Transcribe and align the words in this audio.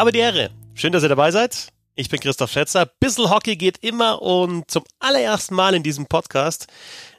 Habe 0.00 0.12
die 0.12 0.20
Ehre. 0.20 0.48
Schön, 0.72 0.92
dass 0.92 1.02
ihr 1.02 1.10
dabei 1.10 1.30
seid. 1.30 1.74
Ich 1.94 2.08
bin 2.08 2.20
Christoph 2.20 2.50
Schätzer. 2.50 2.86
Bissel 2.86 3.28
Hockey 3.28 3.56
geht 3.56 3.84
immer 3.84 4.22
und 4.22 4.70
zum 4.70 4.82
allerersten 4.98 5.54
Mal 5.54 5.74
in 5.74 5.82
diesem 5.82 6.06
Podcast 6.06 6.68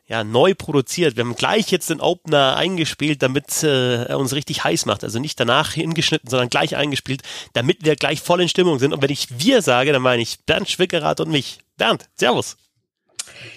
ja, 0.07 0.23
neu 0.23 0.55
produziert. 0.55 1.15
Wir 1.15 1.23
haben 1.23 1.35
gleich 1.35 1.69
jetzt 1.69 1.91
den 1.91 2.01
Opener 2.01 2.55
eingespielt, 2.55 3.21
damit 3.21 3.61
äh, 3.61 4.05
er 4.05 4.17
uns 4.17 4.33
richtig 4.33 4.63
heiß 4.63 4.87
macht. 4.87 5.03
Also 5.03 5.19
nicht 5.19 5.39
danach 5.39 5.73
hingeschnitten, 5.73 6.27
sondern 6.27 6.49
gleich 6.49 6.75
eingespielt, 6.75 7.21
damit 7.53 7.85
wir 7.85 7.95
gleich 7.95 8.19
voll 8.19 8.41
in 8.41 8.49
Stimmung 8.49 8.79
sind. 8.79 8.93
Und 8.93 9.03
wenn 9.03 9.11
ich 9.11 9.27
wir 9.37 9.61
sage, 9.61 9.93
dann 9.93 10.01
meine 10.01 10.23
ich 10.23 10.43
Bernd 10.47 10.67
Schwickerath 10.67 11.19
und 11.19 11.29
mich. 11.29 11.59
Bernd, 11.77 12.09
Servus. 12.15 12.57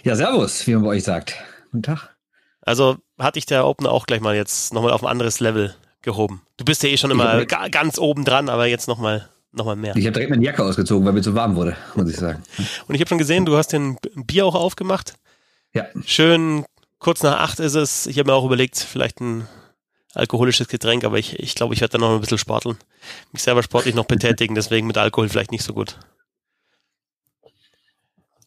Ja, 0.03 0.17
Servus, 0.17 0.67
wie 0.67 0.75
man 0.75 0.83
bei 0.83 0.91
euch 0.91 1.05
sagt. 1.05 1.35
Guten 1.71 1.83
Tag. 1.83 2.15
Also 2.61 2.99
hatte 3.19 3.39
ich 3.39 3.47
der 3.47 3.65
Opener 3.65 3.91
auch 3.91 4.05
gleich 4.05 4.21
mal 4.21 4.37
jetzt 4.37 4.75
nochmal 4.75 4.93
auf 4.93 5.03
ein 5.03 5.09
anderes 5.09 5.41
Level 5.41 5.75
gehoben. 6.05 6.43
Du 6.57 6.65
bist 6.65 6.83
ja 6.83 6.89
eh 6.89 6.97
schon 6.97 7.11
immer 7.11 7.45
ganz 7.47 7.99
oben 7.99 8.25
dran, 8.25 8.49
aber 8.49 8.67
jetzt 8.67 8.89
nochmal 8.89 9.29
noch 9.53 9.67
mal 9.67 9.77
mehr. 9.77 9.95
Ich 9.97 10.05
habe 10.07 10.13
direkt 10.13 10.31
meine 10.31 10.45
Jacke 10.45 10.65
ausgezogen, 10.65 11.07
weil 11.07 11.13
mir 11.13 11.23
zu 11.23 11.35
warm 11.35 11.57
wurde, 11.57 11.77
muss 11.95 12.11
ich 12.11 12.17
sagen. 12.17 12.43
Und 12.87 12.95
ich 12.95 13.01
habe 13.01 13.09
schon 13.09 13.19
gesehen, 13.19 13.45
du 13.45 13.57
hast 13.57 13.69
den 13.69 13.97
Bier 14.15 14.47
auch 14.47 14.55
aufgemacht. 14.55 15.15
Ja. 15.73 15.87
Schön, 16.07 16.65
kurz 16.99 17.23
nach 17.23 17.39
acht 17.39 17.61
ist 17.61 17.75
es. 17.75 18.07
Ich 18.07 18.19
habe 18.19 18.31
mir 18.31 18.35
auch 18.35 18.45
überlegt, 18.45 18.77
vielleicht 18.79 19.21
ein 19.21 19.47
alkoholisches 20.13 20.69
Getränk, 20.69 21.05
aber 21.05 21.19
ich, 21.19 21.39
ich 21.39 21.55
glaube, 21.55 21.75
ich 21.75 21.81
werde 21.81 21.93
da 21.93 21.99
noch 21.99 22.15
ein 22.15 22.21
bisschen 22.21 22.39
sporteln. 22.39 22.79
Mich 23.33 23.43
selber 23.43 23.63
sportlich 23.63 23.95
noch 23.95 24.07
betätigen, 24.07 24.55
deswegen 24.55 24.87
mit 24.87 24.99
Alkohol 24.99 25.29
vielleicht 25.29 25.53
nicht 25.53 25.65
so 25.65 25.73
gut. 25.73 25.99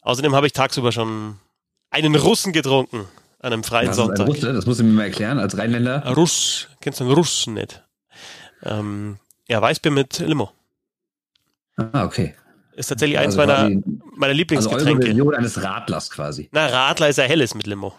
Außerdem 0.02 0.34
habe 0.34 0.46
ich 0.46 0.52
tagsüber 0.52 0.92
schon 0.92 1.38
einen 1.90 2.14
Russen 2.14 2.52
getrunken 2.52 3.06
an 3.40 3.52
einem 3.52 3.64
freien 3.64 3.88
Was 3.88 3.96
Sonntag. 3.96 4.20
Ein 4.20 4.26
Russe? 4.26 4.52
Das 4.52 4.66
musst 4.66 4.80
du 4.80 4.84
mir 4.84 4.92
mal 4.92 5.04
erklären, 5.04 5.38
als 5.38 5.56
Rheinländer. 5.56 6.04
Russ. 6.14 6.68
Kennst 6.80 7.00
du 7.00 7.04
einen 7.04 7.12
Russen 7.12 7.54
nicht? 7.54 7.84
Ähm, 8.62 9.18
ja, 9.48 9.62
Weißbier 9.62 9.92
mit 9.92 10.18
Limo. 10.18 10.50
Ah, 11.76 12.04
okay. 12.04 12.34
Ist 12.74 12.88
tatsächlich 12.88 13.18
eins 13.18 13.36
also 13.36 13.52
meiner, 13.52 13.68
quasi, 13.68 14.00
meiner 14.16 14.34
Lieblingsgetränke. 14.34 14.90
Also 14.90 15.06
Version 15.06 15.34
eines 15.34 15.62
Radlers 15.62 16.10
quasi. 16.10 16.48
Na, 16.52 16.66
Radler 16.66 17.08
ist 17.08 17.16
ja 17.16 17.24
helles 17.24 17.54
mit 17.54 17.66
Limo. 17.66 17.94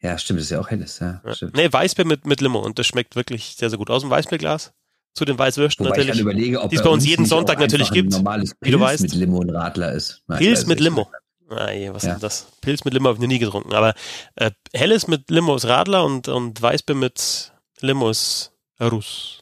Ja, 0.00 0.16
stimmt, 0.16 0.40
ist 0.40 0.50
ja 0.50 0.60
auch 0.60 0.70
helles, 0.70 0.98
ja. 1.00 1.20
ja. 1.24 1.34
Stimmt. 1.34 1.56
Nee, 1.56 1.72
Weißbier 1.72 2.04
mit, 2.04 2.26
mit 2.26 2.40
Limo 2.40 2.60
und 2.60 2.78
das 2.78 2.86
schmeckt 2.86 3.16
wirklich 3.16 3.56
sehr, 3.56 3.68
sehr 3.68 3.78
gut. 3.78 3.90
Aus 3.90 4.02
dem 4.02 4.10
Weißbierglas 4.10 4.72
zu 5.14 5.24
den 5.24 5.38
Weißwürsten 5.38 5.84
Wobei 5.84 5.96
natürlich. 5.96 6.16
Ich 6.16 6.20
überlege, 6.22 6.60
ob 6.60 6.70
die 6.70 6.76
es 6.76 6.82
bei 6.82 6.90
uns 6.90 7.04
jeden 7.04 7.26
Sonntag 7.26 7.58
natürlich 7.58 7.90
gibt. 7.90 8.12
normales 8.12 8.54
wie 8.60 8.70
du 8.70 8.78
weißt. 8.78 9.02
mit 9.02 9.14
Limo 9.14 9.38
und 9.38 9.50
Radler 9.50 9.92
ist. 9.92 10.22
Nein, 10.28 10.38
Pilz 10.38 10.66
mit 10.66 10.80
Limo. 10.80 11.10
Nein, 11.50 11.94
was 11.94 12.02
ja. 12.02 12.14
ist 12.14 12.22
das? 12.22 12.46
Pilz 12.60 12.84
mit 12.84 12.94
Limo 12.94 13.08
habe 13.08 13.16
ich 13.16 13.22
noch 13.22 13.28
nie 13.28 13.38
getrunken. 13.38 13.72
Aber 13.72 13.94
äh, 14.36 14.50
helles 14.72 15.08
mit 15.08 15.30
Limo 15.30 15.56
ist 15.56 15.66
Radler 15.66 16.04
und, 16.04 16.28
und 16.28 16.60
Weißbier 16.60 16.94
mit 16.94 17.52
Limo 17.80 18.10
ist 18.10 18.52
Russ. 18.80 19.38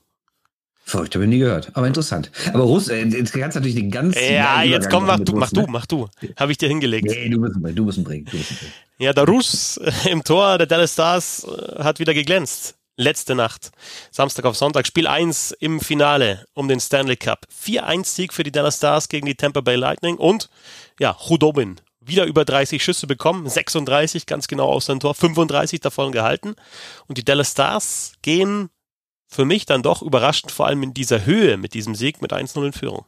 Verrückt, 0.85 1.17
habe 1.17 1.25
ich 1.25 1.31
nie 1.31 1.39
gehört. 1.39 1.73
Aber 1.75 1.89
interessant. 1.89 2.31
Aber 2.53 2.63
Russ, 2.63 2.89
äh, 2.89 3.05
jetzt 3.05 3.33
kannst 3.33 3.57
du 3.57 3.61
natürlich 3.61 3.75
den 3.75 3.91
ganzen. 3.91 4.23
Ja, 4.23 4.63
jetzt 4.63 4.89
komm, 4.89 5.07
mach 5.07 5.19
du, 5.19 5.33
mach 5.35 5.51
du, 5.51 5.67
mach 5.67 5.87
du. 5.87 6.09
Habe 6.37 6.53
ich 6.53 6.59
dir 6.59 6.69
hingelegt. 6.69 7.07
Nee, 7.07 7.29
du 7.29 7.41
musst 7.41 7.57
ihn 7.57 7.63
bringen, 7.63 7.75
du 7.75 7.83
musst 7.83 7.99
ihn 7.99 8.05
bringen. 8.05 8.27
Ja, 8.99 9.13
der 9.13 9.25
Russ 9.25 9.81
im 10.09 10.23
Tor 10.23 10.59
der 10.59 10.69
Dallas 10.69 10.93
Stars 10.93 11.45
äh, 11.45 11.83
hat 11.83 11.99
wieder 11.99 12.15
geglänzt. 12.15 12.77
Letzte 12.99 13.35
Nacht. 13.35 13.73
Samstag 14.11 14.45
auf 14.47 14.57
Sonntag. 14.57 14.87
Spiel 14.87 15.07
1 15.07 15.57
im 15.59 15.81
Finale 15.81 16.47
um 16.55 16.69
den 16.69 16.81
Stanley 16.81 17.17
Cup. 17.17 17.47
4-1-Sieg 17.53 18.33
für 18.33 18.43
die 18.43 18.53
Dallas 18.53 18.77
Stars 18.77 19.09
gegen 19.09 19.27
die 19.27 19.35
Tampa 19.35 19.61
Bay 19.61 19.77
Lightning 19.77 20.17
und, 20.17 20.49
ja, 20.99 21.15
Hudobin. 21.29 21.81
Wieder 22.07 22.25
über 22.27 22.45
30 22.45 22.83
Schüsse 22.83 23.07
bekommen. 23.07 23.49
36 23.49 24.27
ganz 24.27 24.49
genau 24.49 24.67
aus 24.67 24.87
dem 24.87 25.01
Tor. 25.01 25.15
35 25.15 25.81
davon 25.81 26.13
gehalten. 26.13 26.55
Und 27.09 27.19
die 27.19 27.25
Dallas 27.25 27.53
Stars 27.53 28.13
gehen 28.23 28.71
für 29.29 29.45
mich 29.45 29.67
dann 29.67 29.83
doch 29.83 30.03
überraschend, 30.03 30.53
vor 30.53 30.67
allem 30.67 30.83
in 30.83 30.95
dieser 30.95 31.27
Höhe 31.27 31.57
mit 31.57 31.75
diesem 31.75 31.95
Sieg 31.95 32.23
mit 32.23 32.33
1-0 32.33 32.65
in 32.65 32.73
Führung. 32.73 33.05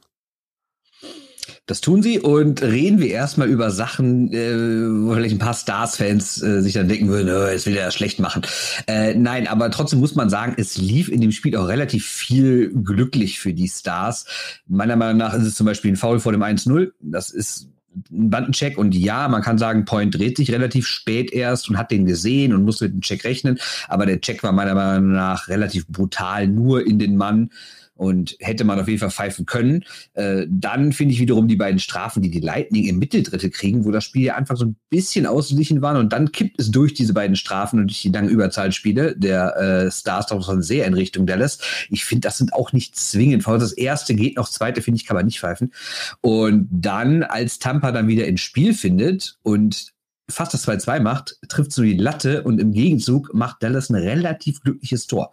Das 1.67 1.81
tun 1.83 2.03
sie 2.03 2.19
und 2.19 2.63
reden 2.63 2.99
wir 2.99 3.11
erstmal 3.11 3.49
über 3.49 3.71
Sachen, 3.71 4.33
äh, 4.33 5.07
wo 5.07 5.15
vielleicht 5.15 5.35
ein 5.35 5.39
paar 5.39 5.55
Stars-Fans 5.55 6.43
äh, 6.43 6.63
sich 6.63 6.73
dann 6.73 6.89
denken 6.89 7.09
würden, 7.09 7.29
oh, 7.31 7.47
jetzt 7.47 7.67
will 7.67 7.77
er 7.77 7.91
schlecht 7.91 8.21
machen. 8.21 8.43
Äh, 8.87 9.15
nein, 9.15 9.47
aber 9.47 9.71
trotzdem 9.71 10.01
muss 10.01 10.15
man 10.15 10.31
sagen, 10.31 10.55
es 10.57 10.79
lief 10.79 11.09
in 11.09 11.21
dem 11.21 11.31
Spiel 11.31 11.57
auch 11.57 11.69
relativ 11.69 12.07
viel 12.07 12.73
glücklich 12.73 13.39
für 13.39 13.53
die 13.53 13.69
Stars. 13.69 14.25
Meiner 14.67 14.97
Meinung 14.97 15.19
nach 15.19 15.35
ist 15.35 15.45
es 15.45 15.55
zum 15.57 15.67
Beispiel 15.67 15.93
ein 15.93 15.97
Foul 15.97 16.21
vor 16.21 16.33
dem 16.33 16.43
1-0. 16.43 16.91
Das 17.01 17.31
ist 17.31 17.69
ein 18.11 18.31
Bandencheck 18.31 18.79
und 18.79 18.95
ja, 18.95 19.29
man 19.29 19.43
kann 19.43 19.59
sagen, 19.59 19.85
Point 19.85 20.15
dreht 20.15 20.37
sich 20.37 20.51
relativ 20.51 20.87
spät 20.87 21.33
erst 21.33 21.69
und 21.69 21.79
hat 21.79 21.91
den 21.91 22.07
gesehen 22.07 22.53
und 22.53 22.65
muss 22.65 22.81
mit 22.81 22.93
dem 22.93 23.01
Check 23.01 23.25
rechnen, 23.25 23.59
aber 23.89 24.07
der 24.07 24.21
Check 24.21 24.43
war 24.43 24.53
meiner 24.53 24.75
Meinung 24.75 25.13
nach 25.13 25.49
relativ 25.49 25.87
brutal 25.87 26.47
nur 26.49 26.87
in 26.87 26.99
den 26.99 27.17
Mann 27.17 27.51
und 27.99 28.37
hätte 28.41 28.65
man 28.65 28.81
auf 28.81 28.89
jeden 28.89 29.01
Fall 29.01 29.11
pfeifen 29.11 29.45
können. 29.45 29.85
Äh, 30.15 30.47
dann 30.49 30.93
finde 30.93 31.13
ich 31.13 31.21
wiederum 31.21 31.49
die 31.49 31.57
beiden 31.57 31.81
Strafen, 31.81 32.23
die 32.23 32.31
die 32.31 32.41
Lightning 32.41 32.87
im 32.87 32.99
Mitteldrittel 32.99 33.51
kriegen, 33.51 33.85
wo 33.85 33.91
das 33.91 34.05
Spiel 34.05 34.23
ja 34.23 34.37
einfach 34.37 34.57
so 34.57 34.67
ein 34.67 34.77
bisschen 34.89 35.27
ausgeglichen 35.27 35.83
war 35.83 35.99
und 35.99 36.13
dann 36.13 36.33
kippt 36.33 36.61
es 36.61 36.71
durch 36.71 36.95
diese 36.95 37.13
beiden 37.13 37.37
Strafen 37.37 37.81
und 37.81 37.89
durch 37.89 38.01
die 38.01 38.11
langen 38.11 38.29
Überzahlspiele 38.29 39.17
der 39.17 39.57
äh, 39.57 39.91
Stars 39.91 40.29
schon 40.29 40.63
sehr 40.63 40.87
in 40.87 40.95
Richtung 40.95 41.27
Dallas. 41.27 41.59
Ich 41.91 42.05
finde, 42.05 42.29
das 42.29 42.39
sind 42.39 42.53
auch 42.53 42.73
nicht 42.73 42.97
zwingend 42.97 43.43
Fouls. 43.43 43.63
Das 43.63 43.73
erste 43.73 44.15
geht 44.15 44.37
noch, 44.37 44.49
zweite 44.49 44.81
finde 44.81 44.97
ich, 44.97 45.07
kann 45.07 45.17
man 45.17 45.27
nicht 45.27 45.41
pfeifen. 45.41 45.73
Und 46.21 46.69
dann, 46.71 47.23
als 47.25 47.59
Tampa 47.59 47.93
dann 47.93 48.07
wieder 48.07 48.27
ins 48.27 48.41
Spiel 48.41 48.75
findet 48.75 49.39
und 49.43 49.93
fast 50.31 50.55
das 50.55 50.67
2-2 50.67 51.01
macht, 51.01 51.37
trifft 51.49 51.73
so 51.73 51.83
die 51.83 51.97
Latte 51.97 52.43
und 52.43 52.61
im 52.61 52.73
Gegenzug 52.73 53.33
macht 53.35 53.63
Dallas 53.63 53.91
ein 53.91 53.97
relativ 53.97 54.61
glückliches 54.61 55.07
Tor. 55.07 55.33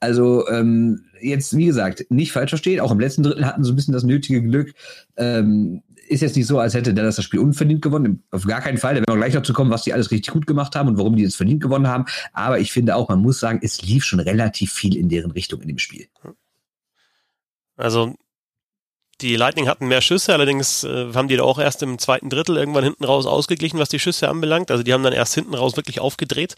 Also 0.00 0.48
ähm, 0.48 1.04
jetzt, 1.20 1.56
wie 1.56 1.66
gesagt, 1.66 2.06
nicht 2.10 2.32
falsch 2.32 2.50
verstehen, 2.50 2.80
auch 2.80 2.92
im 2.92 3.00
letzten 3.00 3.22
Drittel 3.22 3.46
hatten 3.46 3.64
sie 3.64 3.72
ein 3.72 3.76
bisschen 3.76 3.94
das 3.94 4.04
nötige 4.04 4.42
Glück. 4.42 4.72
Ähm, 5.16 5.82
ist 6.08 6.22
jetzt 6.22 6.36
nicht 6.36 6.46
so, 6.46 6.60
als 6.60 6.74
hätte 6.74 6.94
Dallas 6.94 7.16
das 7.16 7.24
Spiel 7.24 7.40
unverdient 7.40 7.82
gewonnen. 7.82 8.22
Auf 8.30 8.46
gar 8.46 8.60
keinen 8.60 8.78
Fall. 8.78 8.94
Da 8.94 9.00
werden 9.00 9.14
wir 9.14 9.16
gleich 9.16 9.34
noch 9.34 9.42
zu 9.42 9.52
kommen, 9.52 9.70
was 9.70 9.82
die 9.82 9.92
alles 9.92 10.10
richtig 10.10 10.32
gut 10.32 10.46
gemacht 10.46 10.76
haben 10.76 10.88
und 10.88 10.98
warum 10.98 11.16
die 11.16 11.24
jetzt 11.24 11.36
verdient 11.36 11.62
gewonnen 11.62 11.88
haben. 11.88 12.04
Aber 12.32 12.60
ich 12.60 12.72
finde 12.72 12.94
auch, 12.94 13.08
man 13.08 13.20
muss 13.20 13.40
sagen, 13.40 13.58
es 13.62 13.82
lief 13.82 14.04
schon 14.04 14.20
relativ 14.20 14.72
viel 14.72 14.96
in 14.96 15.08
deren 15.08 15.32
Richtung 15.32 15.60
in 15.62 15.68
dem 15.68 15.78
Spiel. 15.78 16.06
Also 17.76 18.14
die 19.22 19.36
Lightning 19.36 19.66
hatten 19.66 19.88
mehr 19.88 20.02
Schüsse, 20.02 20.34
allerdings 20.34 20.84
äh, 20.84 21.12
haben 21.14 21.28
die 21.28 21.36
da 21.36 21.42
auch 21.42 21.58
erst 21.58 21.82
im 21.82 21.98
zweiten 21.98 22.28
Drittel 22.28 22.56
irgendwann 22.56 22.84
hinten 22.84 23.04
raus 23.04 23.24
ausgeglichen, 23.26 23.78
was 23.78 23.88
die 23.88 23.98
Schüsse 23.98 24.28
anbelangt. 24.28 24.70
Also 24.70 24.82
die 24.82 24.92
haben 24.92 25.02
dann 25.02 25.14
erst 25.14 25.34
hinten 25.34 25.54
raus 25.54 25.76
wirklich 25.76 26.00
aufgedreht. 26.00 26.54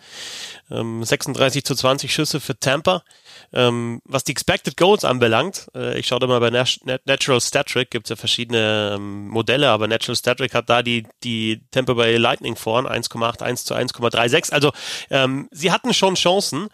Ähm, 0.71 1.05
36 1.05 1.65
zu 1.65 1.75
20 1.75 2.13
Schüsse 2.13 2.41
für 2.41 2.59
Tampa. 2.59 3.05
Ähm, 3.53 4.01
was 4.05 4.25
die 4.25 4.33
Expected 4.33 4.77
Goals 4.77 5.05
anbelangt, 5.05 5.69
äh, 5.75 5.99
ich 5.99 6.07
schaue 6.09 6.19
da 6.19 6.27
mal 6.27 6.41
bei 6.41 6.51
Natural 6.51 7.41
Stat 7.41 7.69
Trick, 7.69 7.91
gibt 7.91 8.07
es 8.07 8.11
ja 8.11 8.17
verschiedene 8.17 8.95
ähm, 8.97 9.29
Modelle, 9.29 9.71
aber 9.71 9.87
Natural 9.87 10.17
Stat 10.17 10.39
Trick 10.39 10.55
hat 10.55 10.69
da 10.69 10.83
die, 10.83 11.07
die 11.23 11.61
Tampa 11.71 11.95
Bay 11.95 12.17
Lightning 12.17 12.57
vorn, 12.57 12.87
1,8, 12.87 13.43
1 13.43 13.65
zu 13.65 13.75
1,36. 13.75 14.53
Also 14.53 14.73
ähm, 15.11 15.49
sie 15.53 15.71
hatten 15.71 15.95
schon 15.95 16.17
Chancen, 16.17 16.69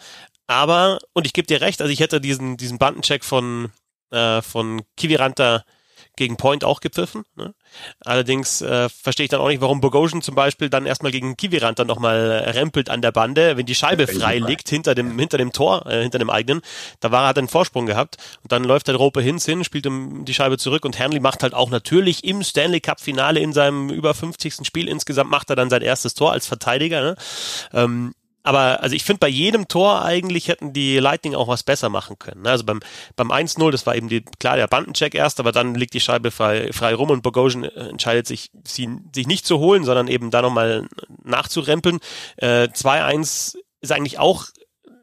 aber, 0.47 0.99
und 1.13 1.27
ich 1.27 1.33
gebe 1.33 1.47
dir 1.47 1.61
recht, 1.61 1.81
also 1.81 1.93
ich 1.93 2.01
hätte 2.01 2.21
diesen, 2.21 2.57
diesen 2.57 2.79
Bandencheck 2.79 3.25
von, 3.25 3.71
äh, 4.11 4.43
von 4.43 4.83
Kiviranta 4.97 5.65
gegen 6.17 6.37
Point 6.37 6.65
auch 6.65 6.81
gepfiffen. 6.81 7.25
Ne? 7.37 7.55
Allerdings 8.05 8.63
äh, 8.63 8.89
verstehe 8.89 9.25
ich 9.25 9.31
dann 9.31 9.41
auch 9.41 9.49
nicht, 9.49 9.61
warum 9.61 9.81
Bogosian 9.81 10.23
zum 10.23 10.35
Beispiel 10.35 10.71
dann 10.71 10.87
erstmal 10.87 11.13
gegen 11.13 11.37
Kivirant 11.37 11.79
dann 11.79 11.87
nochmal 11.87 12.45
rempelt 12.55 12.89
an 12.91 13.03
der 13.03 13.13
Bande, 13.13 13.57
wenn 13.57 13.67
die 13.67 13.75
Scheibe 13.75 14.07
frei 14.07 14.39
liegt 14.39 14.69
hinter 14.69 14.95
dem, 14.95 15.19
hinter 15.19 15.39
dem 15.39 15.53
Tor, 15.53 15.87
äh, 15.87 16.03
hinter 16.03 16.19
dem 16.19 16.31
eigenen. 16.31 16.63
Da 17.01 17.11
war 17.11 17.23
er 17.23 17.27
halt 17.29 17.39
einen 17.39 17.49
Vorsprung 17.49 17.87
gehabt 17.87 18.17
und 18.43 18.53
dann 18.53 18.65
läuft 18.65 18.89
der 18.89 18.97
Rope 18.97 19.21
hin, 19.21 19.39
hin, 19.39 19.65
spielt 19.65 19.87
um 19.87 20.25
die 20.25 20.35
Scheibe 20.35 20.59
zurück 20.59 20.85
und 20.85 20.99
Hanley 20.99 21.21
macht 21.21 21.43
halt 21.43 21.55
auch 21.55 21.71
natürlich 21.71 22.25
im 22.25 22.43
Stanley 22.43 22.81
Cup 22.81 23.01
Finale 23.01 23.41
in 23.41 23.53
seinem 23.53 23.91
über 23.91 24.15
50. 24.15 24.65
Spiel 24.65 24.89
insgesamt 24.89 25.31
macht 25.31 25.51
er 25.51 25.57
dann 25.57 25.71
sein 25.71 25.83
erstes 25.83 26.15
Tor 26.15 26.33
als 26.33 26.47
Verteidiger. 26.47 27.01
Ne? 27.03 27.17
Ähm, 27.73 28.15
aber 28.45 28.83
also 28.83 28.95
ich 28.95 29.05
finde, 29.05 29.21
bei 29.21 29.29
jedem 29.29 29.69
Tor 29.69 30.05
eigentlich 30.05 30.49
hätten 30.49 30.73
die 30.73 30.99
Lightning 30.99 31.35
auch 31.35 31.49
was 31.49 31.63
besser 31.63 31.89
machen 31.89 32.19
können. 32.19 32.43
Ne? 32.43 32.51
Also 32.51 32.65
beim, 32.65 32.81
beim 33.17 33.33
1-0, 33.33 33.71
das 33.71 33.87
war 33.87 33.97
eben 33.97 34.09
die, 34.09 34.23
klar 34.39 34.57
der 34.57 34.69
Bandencheck 34.69 35.15
erst, 35.15 35.41
aber 35.41 35.51
dann 35.51 35.75
liegt 35.75 35.95
die 35.95 36.01
Scheibe 36.01 36.31
frei, 36.31 36.71
frei 36.73 36.95
rum 36.95 37.11
und 37.11 37.23
Bogosian 37.23 37.65
entscheidet 37.65 38.27
sich, 38.27 38.51
sie, 38.65 38.89
sich 39.15 39.27
nicht 39.27 39.47
zu 39.47 39.59
holen, 39.59 39.85
sondern 39.85 40.09
eben 40.09 40.31
da 40.31 40.43
nochmal 40.43 40.87
nachzurempeln. 41.25 42.01
Äh, 42.37 42.69
2-1 42.69 43.57
ist 43.81 43.93
eigentlich 43.93 44.19
auch 44.19 44.47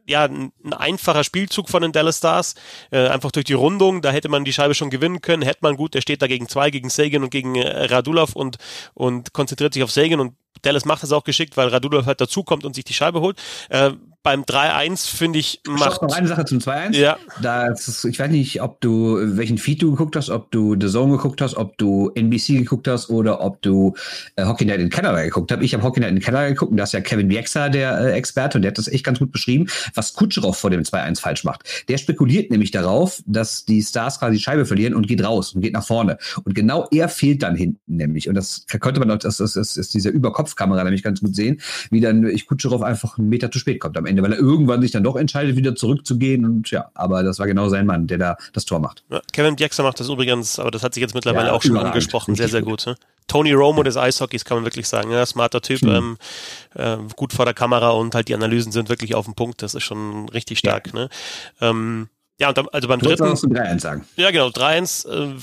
ja, 0.07 0.25
ein, 0.25 0.51
einfacher 0.71 1.23
Spielzug 1.23 1.69
von 1.69 1.81
den 1.81 1.91
Dallas 1.91 2.17
Stars, 2.17 2.55
äh, 2.91 3.07
einfach 3.07 3.31
durch 3.31 3.45
die 3.45 3.53
Rundung, 3.53 4.01
da 4.01 4.11
hätte 4.11 4.29
man 4.29 4.45
die 4.45 4.53
Scheibe 4.53 4.75
schon 4.75 4.89
gewinnen 4.89 5.21
können, 5.21 5.41
hätte 5.41 5.59
man 5.61 5.77
gut, 5.77 5.93
der 5.95 6.01
steht 6.01 6.21
da 6.21 6.27
gegen 6.27 6.47
zwei, 6.47 6.69
gegen 6.69 6.89
Sagan 6.89 7.23
und 7.23 7.31
gegen 7.31 7.55
äh, 7.55 7.85
Radulov 7.85 8.35
und, 8.35 8.57
und 8.93 9.33
konzentriert 9.33 9.73
sich 9.73 9.83
auf 9.83 9.91
Sagan 9.91 10.19
und 10.19 10.35
Dallas 10.61 10.85
macht 10.85 11.03
das 11.03 11.11
auch 11.11 11.23
geschickt, 11.23 11.57
weil 11.57 11.69
Radulov 11.69 12.05
halt 12.05 12.21
dazukommt 12.21 12.65
und 12.65 12.75
sich 12.75 12.83
die 12.83 12.93
Scheibe 12.93 13.21
holt. 13.21 13.37
Äh, 13.69 13.91
beim 14.23 14.43
3-1 14.43 15.15
finde 15.15 15.39
ich 15.39 15.61
macht 15.67 16.01
noch 16.01 16.13
eine 16.13 16.27
Sache 16.27 16.45
zum 16.45 16.59
2-1. 16.59 16.95
Ja. 16.95 17.17
Das, 17.41 18.03
ich 18.05 18.19
weiß 18.19 18.29
nicht, 18.29 18.61
ob 18.61 18.79
du 18.81 19.17
welchen 19.37 19.57
Feed 19.57 19.81
du 19.81 19.91
geguckt 19.91 20.15
hast, 20.15 20.29
ob 20.29 20.51
du 20.51 20.75
The 20.79 20.87
Zone 20.87 21.13
geguckt 21.13 21.41
hast, 21.41 21.55
ob 21.55 21.77
du 21.77 22.11
NBC 22.13 22.59
geguckt 22.59 22.87
hast 22.87 23.09
oder 23.09 23.41
ob 23.41 23.61
du 23.61 23.95
äh, 24.35 24.45
Hockey 24.45 24.65
Night 24.65 24.79
in 24.79 24.89
Canada 24.89 25.23
geguckt 25.23 25.51
hast. 25.51 25.61
Ich 25.61 25.73
habe 25.73 25.83
Hockey 25.83 25.99
Night 25.99 26.11
in 26.11 26.19
Canada 26.19 26.49
geguckt 26.49 26.71
und 26.71 26.77
da 26.77 26.83
ist 26.83 26.93
ja 26.93 27.01
Kevin 27.01 27.29
Bieksa 27.29 27.69
der 27.69 27.99
äh, 27.99 28.11
Experte 28.11 28.57
und 28.57 28.61
der 28.61 28.71
hat 28.71 28.77
das 28.77 28.87
echt 28.87 29.03
ganz 29.03 29.19
gut 29.19 29.31
beschrieben, 29.31 29.67
was 29.95 30.13
Kutscherow 30.13 30.55
vor 30.55 30.69
dem 30.69 30.83
2-1 30.83 31.19
falsch 31.19 31.43
macht. 31.43 31.85
Der 31.87 31.97
spekuliert 31.97 32.51
nämlich 32.51 32.71
darauf, 32.71 33.21
dass 33.25 33.65
die 33.65 33.81
Stars 33.81 34.19
quasi 34.19 34.37
die 34.37 34.43
Scheibe 34.43 34.65
verlieren 34.65 34.93
und 34.93 35.07
geht 35.07 35.23
raus 35.23 35.53
und 35.55 35.61
geht 35.61 35.73
nach 35.73 35.85
vorne. 35.85 36.17
Und 36.43 36.53
genau 36.53 36.87
er 36.91 37.09
fehlt 37.09 37.41
dann 37.41 37.55
hinten 37.55 37.95
nämlich. 37.95 38.29
Und 38.29 38.35
das 38.35 38.65
könnte 38.67 38.99
man 38.99 39.09
auch, 39.09 39.17
das, 39.17 39.39
ist 39.39 39.93
diese 39.93 40.09
Überkopfkamera 40.09 40.83
nämlich 40.83 41.03
ganz 41.03 41.21
gut 41.21 41.35
sehen, 41.35 41.59
wie 41.89 42.01
dann 42.01 42.27
ich 42.27 42.45
Kutscherow 42.45 42.81
einfach 42.83 43.17
einen 43.17 43.29
Meter 43.29 43.49
zu 43.49 43.57
spät 43.57 43.79
kommt 43.79 43.97
am 43.97 44.05
Ende, 44.05 44.10
weil 44.19 44.33
er 44.33 44.39
irgendwann 44.39 44.81
sich 44.81 44.91
dann 44.91 45.03
doch 45.03 45.15
entscheidet, 45.15 45.55
wieder 45.55 45.75
zurückzugehen. 45.75 46.45
Und 46.45 46.71
ja, 46.71 46.89
aber 46.93 47.23
das 47.23 47.39
war 47.39 47.47
genau 47.47 47.69
sein 47.69 47.85
Mann, 47.85 48.07
der 48.07 48.17
da 48.17 48.37
das 48.53 48.65
Tor 48.65 48.79
macht. 48.79 49.03
Ja, 49.09 49.21
Kevin 49.31 49.55
Diexer 49.55 49.83
macht 49.83 49.99
das 49.99 50.09
übrigens, 50.09 50.59
aber 50.59 50.71
das 50.71 50.83
hat 50.83 50.93
sich 50.93 51.01
jetzt 51.01 51.13
mittlerweile 51.13 51.47
ja, 51.47 51.53
auch 51.53 51.61
schon 51.61 51.77
angesprochen, 51.77 52.35
sehr, 52.35 52.47
sehr 52.47 52.61
gut. 52.61 52.85
Ne? 52.87 52.95
Tony 53.27 53.53
Romo 53.53 53.83
des 53.83 53.97
Eishockeys 53.97 54.43
kann 54.43 54.57
man 54.57 54.65
wirklich 54.65 54.87
sagen. 54.87 55.11
Ja, 55.11 55.25
smarter 55.25 55.61
Typ, 55.61 55.83
mhm. 55.83 55.89
ähm, 55.89 56.17
äh, 56.75 56.97
gut 57.15 57.33
vor 57.33 57.45
der 57.45 57.53
Kamera 57.53 57.91
und 57.91 58.15
halt 58.15 58.27
die 58.27 58.35
Analysen 58.35 58.71
sind 58.71 58.89
wirklich 58.89 59.15
auf 59.15 59.25
dem 59.25 59.35
Punkt. 59.35 59.61
Das 59.61 59.75
ist 59.75 59.83
schon 59.83 60.27
richtig 60.29 60.59
stark. 60.59 60.87
Ja. 60.87 60.93
Ne? 60.93 61.09
Ähm, 61.61 62.09
ja, 62.39 62.49
und 62.49 62.57
dann, 62.57 62.67
also 62.71 62.87
beim 62.87 62.99
dritten. 62.99 63.23
Du 63.23 63.29
3-1 63.29 63.79
sagen. 63.79 64.05
Ja, 64.17 64.31
genau, 64.31 64.47
3-1. 64.47 65.07
Äh, 65.07 65.39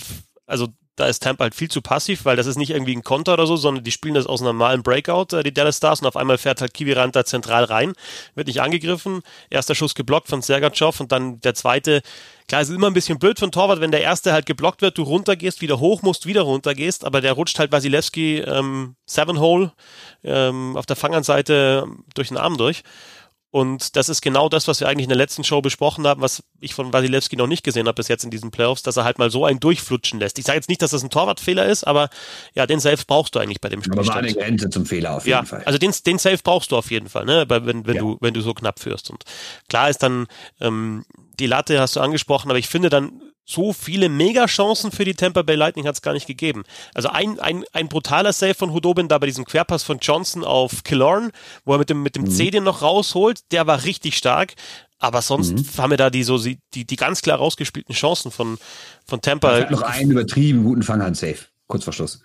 also 0.46 0.68
da 0.98 1.06
ist 1.06 1.22
Tampa 1.22 1.44
halt 1.44 1.54
viel 1.54 1.70
zu 1.70 1.80
passiv, 1.80 2.24
weil 2.24 2.36
das 2.36 2.46
ist 2.46 2.56
nicht 2.56 2.70
irgendwie 2.70 2.96
ein 2.96 3.04
Konter 3.04 3.34
oder 3.34 3.46
so, 3.46 3.56
sondern 3.56 3.84
die 3.84 3.92
spielen 3.92 4.14
das 4.14 4.26
aus 4.26 4.40
einem 4.40 4.56
normalen 4.56 4.82
Breakout, 4.82 5.36
äh, 5.36 5.42
die 5.42 5.54
Dallas 5.54 5.76
Stars, 5.76 6.00
und 6.00 6.06
auf 6.06 6.16
einmal 6.16 6.38
fährt 6.38 6.60
halt 6.60 6.74
Kivirant 6.74 7.14
da 7.14 7.24
zentral 7.24 7.64
rein, 7.64 7.92
wird 8.34 8.48
nicht 8.48 8.60
angegriffen, 8.60 9.22
erster 9.50 9.74
Schuss 9.74 9.94
geblockt 9.94 10.28
von 10.28 10.42
Sergachev 10.42 11.00
und 11.00 11.12
dann 11.12 11.40
der 11.40 11.54
zweite, 11.54 12.02
klar, 12.48 12.62
es 12.62 12.68
ist 12.68 12.74
immer 12.74 12.88
ein 12.88 12.94
bisschen 12.94 13.18
blöd 13.18 13.38
von 13.38 13.52
Torwart, 13.52 13.80
wenn 13.80 13.92
der 13.92 14.02
erste 14.02 14.32
halt 14.32 14.46
geblockt 14.46 14.82
wird, 14.82 14.98
du 14.98 15.02
runtergehst, 15.02 15.60
wieder 15.60 15.78
hoch 15.78 16.02
musst, 16.02 16.26
wieder 16.26 16.42
runtergehst, 16.42 17.04
aber 17.04 17.20
der 17.20 17.34
rutscht 17.34 17.58
halt 17.58 17.70
Wasilewski 17.70 18.38
ähm, 18.38 18.96
Seven 19.06 19.38
Hole 19.38 19.72
ähm, 20.24 20.76
auf 20.76 20.86
der 20.86 20.96
Fanganseite 20.96 21.86
durch 22.14 22.28
den 22.28 22.36
Arm 22.36 22.56
durch 22.56 22.82
und 23.50 23.96
das 23.96 24.10
ist 24.10 24.20
genau 24.20 24.48
das, 24.48 24.68
was 24.68 24.80
wir 24.80 24.88
eigentlich 24.88 25.04
in 25.04 25.08
der 25.08 25.16
letzten 25.16 25.42
Show 25.42 25.62
besprochen 25.62 26.06
haben, 26.06 26.20
was 26.20 26.42
ich 26.60 26.74
von 26.74 26.92
Wasilewski 26.92 27.36
noch 27.36 27.46
nicht 27.46 27.64
gesehen 27.64 27.86
habe 27.86 27.94
bis 27.94 28.08
jetzt 28.08 28.24
in 28.24 28.30
diesen 28.30 28.50
Playoffs, 28.50 28.82
dass 28.82 28.98
er 28.98 29.04
halt 29.04 29.18
mal 29.18 29.30
so 29.30 29.46
einen 29.46 29.58
durchflutschen 29.58 30.20
lässt. 30.20 30.38
Ich 30.38 30.44
sage 30.44 30.56
jetzt 30.56 30.68
nicht, 30.68 30.82
dass 30.82 30.90
das 30.90 31.02
ein 31.02 31.08
Torwartfehler 31.08 31.64
ist, 31.64 31.84
aber 31.84 32.10
ja, 32.54 32.66
den 32.66 32.78
Safe 32.78 33.02
brauchst 33.06 33.34
du 33.34 33.38
eigentlich 33.38 33.60
bei 33.62 33.70
dem 33.70 33.82
Spiel. 33.82 33.98
Aber 33.98 34.06
war 34.06 34.16
eine 34.16 34.34
Grenze 34.34 34.68
zum 34.68 34.84
Fehler 34.84 35.16
auf 35.16 35.26
jeden 35.26 35.38
ja, 35.38 35.44
Fall. 35.44 35.62
Also 35.64 35.78
den, 35.78 35.94
den 36.06 36.18
Safe 36.18 36.38
brauchst 36.42 36.72
du 36.72 36.76
auf 36.76 36.90
jeden 36.90 37.08
Fall, 37.08 37.24
ne? 37.24 37.46
wenn, 37.48 37.86
wenn 37.86 37.94
ja. 37.94 38.02
du 38.02 38.18
wenn 38.20 38.34
du 38.34 38.42
so 38.42 38.52
knapp 38.52 38.80
führst. 38.80 39.08
Und 39.10 39.24
klar 39.68 39.88
ist 39.88 40.02
dann 40.02 40.26
ähm, 40.60 41.04
die 41.38 41.46
Latte 41.46 41.80
hast 41.80 41.96
du 41.96 42.00
angesprochen, 42.00 42.50
aber 42.50 42.58
ich 42.58 42.68
finde 42.68 42.88
dann 42.88 43.22
so 43.44 43.72
viele 43.72 44.10
Mega-Chancen 44.10 44.92
für 44.92 45.06
die 45.06 45.14
Tampa 45.14 45.40
Bay 45.40 45.56
Lightning 45.56 45.86
hat 45.86 45.94
es 45.94 46.02
gar 46.02 46.12
nicht 46.12 46.26
gegeben. 46.26 46.64
Also 46.92 47.08
ein, 47.08 47.40
ein, 47.40 47.64
ein 47.72 47.88
brutaler 47.88 48.34
Save 48.34 48.54
von 48.54 48.74
Hudobin 48.74 49.08
da 49.08 49.16
bei 49.16 49.26
diesem 49.26 49.46
Querpass 49.46 49.82
von 49.82 49.98
Johnson 50.00 50.44
auf 50.44 50.84
Killorn, 50.84 51.30
wo 51.64 51.72
er 51.72 51.78
mit 51.78 51.88
dem, 51.88 52.02
mit 52.02 52.14
dem 52.14 52.24
mhm. 52.24 52.30
C 52.30 52.50
den 52.50 52.64
noch 52.64 52.82
rausholt, 52.82 53.50
der 53.52 53.66
war 53.66 53.84
richtig 53.84 54.18
stark. 54.18 54.54
Aber 54.98 55.22
sonst 55.22 55.52
mhm. 55.52 55.82
haben 55.82 55.90
wir 55.90 55.96
da 55.96 56.10
die 56.10 56.24
so 56.24 56.38
die, 56.38 56.58
die 56.74 56.96
ganz 56.96 57.22
klar 57.22 57.38
rausgespielten 57.38 57.94
Chancen 57.94 58.30
von, 58.30 58.58
von 59.06 59.22
Tampa. 59.22 59.70
Noch 59.70 59.82
einen 59.82 60.10
übertrieben 60.10 60.64
guten 60.64 60.82
Fanghand 60.82 61.16
Safe, 61.16 61.38
kurz 61.68 61.84
vor 61.84 61.94
Schluss. 61.94 62.20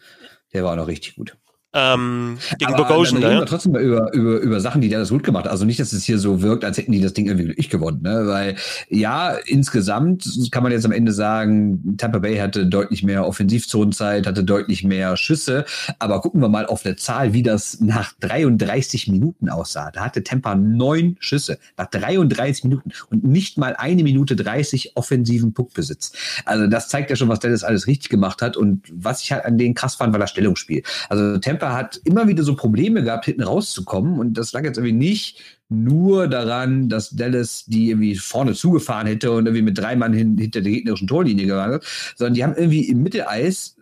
Der 0.51 0.63
war 0.63 0.73
auch 0.73 0.77
noch 0.77 0.87
richtig 0.87 1.15
gut 1.15 1.37
ähm, 1.73 2.37
gegen 2.59 2.75
Bogosian. 2.75 3.23
Reden 3.23 3.39
wir 3.39 3.45
trotzdem 3.45 3.75
über, 3.75 4.13
über, 4.13 4.39
über 4.39 4.59
Sachen, 4.59 4.81
die 4.81 4.89
das 4.89 5.09
gut 5.09 5.23
gemacht 5.23 5.47
Also 5.47 5.65
nicht, 5.65 5.79
dass 5.79 5.91
es 5.91 6.03
hier 6.03 6.19
so 6.19 6.41
wirkt, 6.41 6.63
als 6.63 6.77
hätten 6.77 6.91
die 6.91 7.01
das 7.01 7.13
Ding 7.13 7.25
irgendwie 7.25 7.45
glücklich 7.45 7.69
gewonnen. 7.69 8.01
Ne? 8.03 8.27
Weil 8.27 8.55
ja, 8.89 9.31
insgesamt 9.45 10.27
kann 10.51 10.61
man 10.61 10.71
jetzt 10.71 10.85
am 10.85 10.91
Ende 10.91 11.11
sagen, 11.11 11.97
Tampa 11.97 12.19
Bay 12.19 12.37
hatte 12.37 12.67
deutlich 12.67 13.03
mehr 13.03 13.25
Offensivzonenzeit, 13.25 14.27
hatte 14.27 14.43
deutlich 14.43 14.83
mehr 14.83 15.17
Schüsse. 15.17 15.65
Aber 15.97 16.21
gucken 16.21 16.41
wir 16.41 16.49
mal 16.49 16.67
auf 16.67 16.83
der 16.83 16.95
Zahl, 16.97 17.33
wie 17.33 17.43
das 17.43 17.79
nach 17.81 18.13
33 18.19 19.07
Minuten 19.07 19.49
aussah. 19.49 19.89
Da 19.91 20.01
hatte 20.01 20.23
Tampa 20.23 20.53
neun 20.55 21.17
Schüsse 21.19 21.57
nach 21.77 21.87
33 21.87 22.65
Minuten 22.65 22.91
und 23.09 23.23
nicht 23.23 23.57
mal 23.57 23.75
eine 23.75 24.03
Minute 24.03 24.35
30 24.35 24.91
offensiven 24.95 25.53
Puckbesitz. 25.53 26.11
Also 26.45 26.67
das 26.67 26.87
zeigt 26.87 27.09
ja 27.09 27.15
schon, 27.15 27.29
was 27.29 27.39
Dallas 27.39 27.63
alles 27.63 27.87
richtig 27.87 28.09
gemacht 28.09 28.43
hat. 28.43 28.57
Und 28.57 28.83
was 28.93 29.23
ich 29.23 29.31
halt 29.31 29.45
an 29.45 29.57
denen 29.57 29.73
krass 29.73 29.95
fand, 29.95 30.13
war 30.13 30.19
das 30.19 30.29
Stellungsspiel. 30.29 30.83
Also 31.09 31.39
Tampa 31.39 31.62
Tampa 31.63 31.73
hat 31.73 32.01
immer 32.03 32.27
wieder 32.27 32.43
so 32.43 32.55
Probleme 32.55 33.03
gehabt, 33.03 33.25
hinten 33.25 33.43
rauszukommen. 33.43 34.19
Und 34.19 34.37
das 34.37 34.51
lag 34.53 34.63
jetzt 34.63 34.77
irgendwie 34.77 34.93
nicht 34.93 35.41
nur 35.69 36.27
daran, 36.27 36.89
dass 36.89 37.11
Dallas 37.11 37.65
die 37.65 37.89
irgendwie 37.89 38.15
vorne 38.15 38.53
zugefahren 38.53 39.07
hätte 39.07 39.31
und 39.31 39.45
irgendwie 39.45 39.63
mit 39.63 39.77
drei 39.77 39.95
Mann 39.95 40.13
hin, 40.13 40.37
hinter 40.37 40.61
der 40.61 40.71
gegnerischen 40.71 41.07
Torlinie 41.07 41.47
gewartet, 41.47 41.85
sondern 42.15 42.33
die 42.33 42.43
haben 42.43 42.55
irgendwie 42.55 42.89
im 42.89 43.01
Mitteleis 43.01 43.75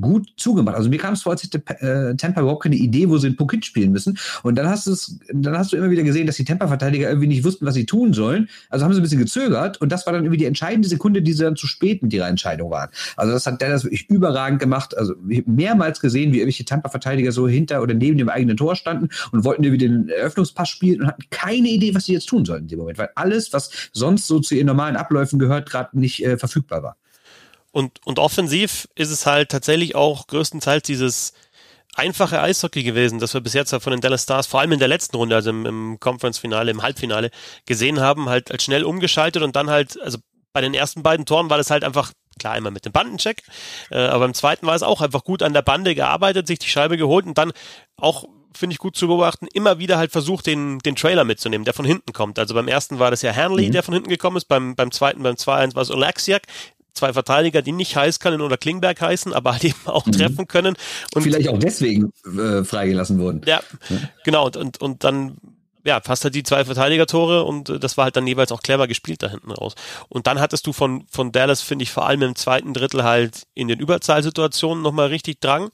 gut 0.00 0.28
zugemacht. 0.36 0.76
Also 0.76 0.88
mir 0.88 0.98
kam 0.98 1.14
es 1.14 1.22
vor, 1.22 1.32
als 1.32 1.42
hätte 1.42 1.62
äh, 1.80 2.16
Tampa 2.16 2.40
überhaupt 2.40 2.64
keine 2.64 2.76
Idee, 2.76 3.08
wo 3.08 3.18
sie 3.18 3.28
den 3.28 3.36
Puck 3.36 3.54
spielen 3.62 3.92
müssen. 3.92 4.18
Und 4.42 4.56
dann 4.56 4.68
hast, 4.68 4.86
du's, 4.86 5.18
dann 5.32 5.56
hast 5.56 5.72
du 5.72 5.76
immer 5.76 5.90
wieder 5.90 6.02
gesehen, 6.02 6.26
dass 6.26 6.36
die 6.36 6.44
Tampa-Verteidiger 6.44 7.08
irgendwie 7.08 7.28
nicht 7.28 7.44
wussten, 7.44 7.64
was 7.64 7.74
sie 7.74 7.86
tun 7.86 8.12
sollen. 8.12 8.48
Also 8.68 8.84
haben 8.84 8.92
sie 8.92 9.00
ein 9.00 9.02
bisschen 9.02 9.20
gezögert 9.20 9.80
und 9.80 9.92
das 9.92 10.06
war 10.06 10.12
dann 10.12 10.24
irgendwie 10.24 10.38
die 10.38 10.44
entscheidende 10.44 10.88
Sekunde, 10.88 11.22
die 11.22 11.32
sie 11.32 11.44
dann 11.44 11.56
zu 11.56 11.66
spät 11.66 12.02
mit 12.02 12.12
ihrer 12.12 12.28
Entscheidung 12.28 12.70
waren. 12.70 12.90
Also 13.16 13.32
das 13.32 13.46
hat 13.46 13.62
Dallas 13.62 13.84
wirklich 13.84 14.08
überragend 14.10 14.60
gemacht. 14.60 14.96
Also 14.96 15.14
mehrmals 15.46 16.00
gesehen, 16.00 16.32
wie 16.32 16.38
irgendwelche 16.38 16.64
Tampa-Verteidiger 16.64 17.32
so 17.32 17.48
hinter 17.48 17.82
oder 17.82 17.94
neben 17.94 18.18
dem 18.18 18.28
eigenen 18.28 18.56
Tor 18.56 18.76
standen 18.76 19.08
und 19.32 19.44
wollten 19.44 19.62
irgendwie 19.64 19.86
den 19.86 20.08
Eröffnungspass 20.08 20.68
spielen 20.68 21.02
und 21.02 21.06
hatten 21.06 21.24
keine 21.30 21.68
Idee, 21.68 21.94
was 21.94 22.06
sie 22.06 22.12
jetzt 22.12 22.26
tun 22.26 22.44
sollten 22.44 22.64
in 22.64 22.68
dem 22.68 22.78
Moment, 22.80 22.98
weil 22.98 23.10
alles, 23.14 23.52
was 23.52 23.70
sonst 23.92 24.26
so 24.26 24.40
zu 24.40 24.54
ihren 24.54 24.66
normalen 24.66 24.96
Abläufen 24.96 25.38
gehört, 25.38 25.70
gerade 25.70 25.98
nicht 25.98 26.24
äh, 26.24 26.36
verfügbar 26.36 26.82
war. 26.82 26.96
Und, 27.76 28.00
und 28.06 28.18
offensiv 28.18 28.88
ist 28.94 29.10
es 29.10 29.26
halt 29.26 29.50
tatsächlich 29.50 29.94
auch 29.94 30.28
größtenteils 30.28 30.84
dieses 30.84 31.34
einfache 31.94 32.40
Eishockey 32.40 32.82
gewesen, 32.82 33.18
das 33.18 33.34
wir 33.34 33.42
bis 33.42 33.52
jetzt 33.52 33.74
von 33.74 33.90
den 33.90 34.00
Dallas 34.00 34.22
Stars, 34.22 34.46
vor 34.46 34.60
allem 34.60 34.72
in 34.72 34.78
der 34.78 34.88
letzten 34.88 35.14
Runde, 35.14 35.36
also 35.36 35.50
im, 35.50 35.66
im 35.66 36.00
Conference-Finale, 36.00 36.70
im 36.70 36.80
Halbfinale, 36.80 37.30
gesehen 37.66 38.00
haben, 38.00 38.30
halt, 38.30 38.48
halt 38.48 38.62
schnell 38.62 38.82
umgeschaltet 38.82 39.42
und 39.42 39.56
dann 39.56 39.68
halt, 39.68 40.00
also 40.00 40.16
bei 40.54 40.62
den 40.62 40.72
ersten 40.72 41.02
beiden 41.02 41.26
Toren 41.26 41.50
war 41.50 41.58
das 41.58 41.70
halt 41.70 41.84
einfach 41.84 42.14
klar 42.38 42.56
immer 42.56 42.70
mit 42.70 42.86
dem 42.86 42.92
Bandencheck, 42.92 43.42
äh, 43.90 43.98
aber 43.98 44.20
beim 44.20 44.32
zweiten 44.32 44.66
war 44.66 44.74
es 44.74 44.82
auch 44.82 45.02
einfach 45.02 45.22
gut 45.22 45.42
an 45.42 45.52
der 45.52 45.60
Bande 45.60 45.94
gearbeitet, 45.94 46.46
sich 46.46 46.58
die 46.58 46.70
Scheibe 46.70 46.96
geholt 46.96 47.26
und 47.26 47.36
dann 47.36 47.52
auch 47.98 48.24
finde 48.56 48.72
ich 48.72 48.78
gut 48.78 48.96
zu 48.96 49.06
beobachten, 49.06 49.46
immer 49.52 49.78
wieder 49.78 49.98
halt 49.98 50.12
versucht, 50.12 50.46
den, 50.46 50.78
den 50.78 50.96
Trailer 50.96 51.24
mitzunehmen, 51.24 51.64
der 51.64 51.74
von 51.74 51.84
hinten 51.84 52.12
kommt. 52.12 52.38
Also 52.38 52.54
beim 52.54 52.68
ersten 52.68 52.98
war 52.98 53.10
das 53.10 53.22
ja 53.22 53.34
Hanley, 53.34 53.68
mhm. 53.68 53.72
der 53.72 53.82
von 53.82 53.94
hinten 53.94 54.08
gekommen 54.08 54.38
ist, 54.38 54.46
beim, 54.46 54.74
beim 54.74 54.90
zweiten, 54.90 55.22
beim 55.22 55.34
2-1 55.34 55.74
war 55.74 55.82
es 55.82 55.90
Oleksiak, 55.90 56.42
zwei 56.96 57.12
Verteidiger, 57.12 57.62
die 57.62 57.72
nicht 57.72 57.96
Heißkannen 57.96 58.40
oder 58.40 58.56
Klingberg 58.56 59.00
heißen, 59.00 59.32
aber 59.32 59.52
halt 59.52 59.64
eben 59.64 59.86
auch 59.86 60.06
mhm. 60.06 60.12
treffen 60.12 60.48
können. 60.48 60.76
Und 61.14 61.22
vielleicht 61.22 61.48
auch 61.48 61.58
deswegen 61.58 62.12
äh, 62.24 62.64
freigelassen 62.64 63.18
wurden. 63.18 63.42
Ja, 63.46 63.60
ja. 63.88 63.96
genau. 64.24 64.46
Und, 64.46 64.56
und, 64.56 64.80
und 64.80 65.04
dann 65.04 65.36
ja, 65.86 66.00
fast 66.00 66.24
halt 66.24 66.34
die 66.34 66.42
zwei 66.42 66.64
Verteidiger-Tore 66.64 67.44
und 67.44 67.68
äh, 67.68 67.78
das 67.78 67.96
war 67.96 68.04
halt 68.04 68.16
dann 68.16 68.26
jeweils 68.26 68.50
auch 68.50 68.60
clever 68.60 68.88
gespielt 68.88 69.22
da 69.22 69.28
hinten 69.30 69.52
raus. 69.52 69.74
Und 70.08 70.26
dann 70.26 70.40
hattest 70.40 70.66
du 70.66 70.72
von, 70.72 71.06
von 71.08 71.30
Dallas, 71.30 71.62
finde 71.62 71.84
ich, 71.84 71.92
vor 71.92 72.06
allem 72.06 72.22
im 72.22 72.34
zweiten 72.34 72.74
Drittel 72.74 73.04
halt 73.04 73.46
in 73.54 73.68
den 73.68 73.78
Überzahlsituationen 73.78 74.82
nochmal 74.82 75.08
richtig 75.08 75.40
Drang. 75.40 75.70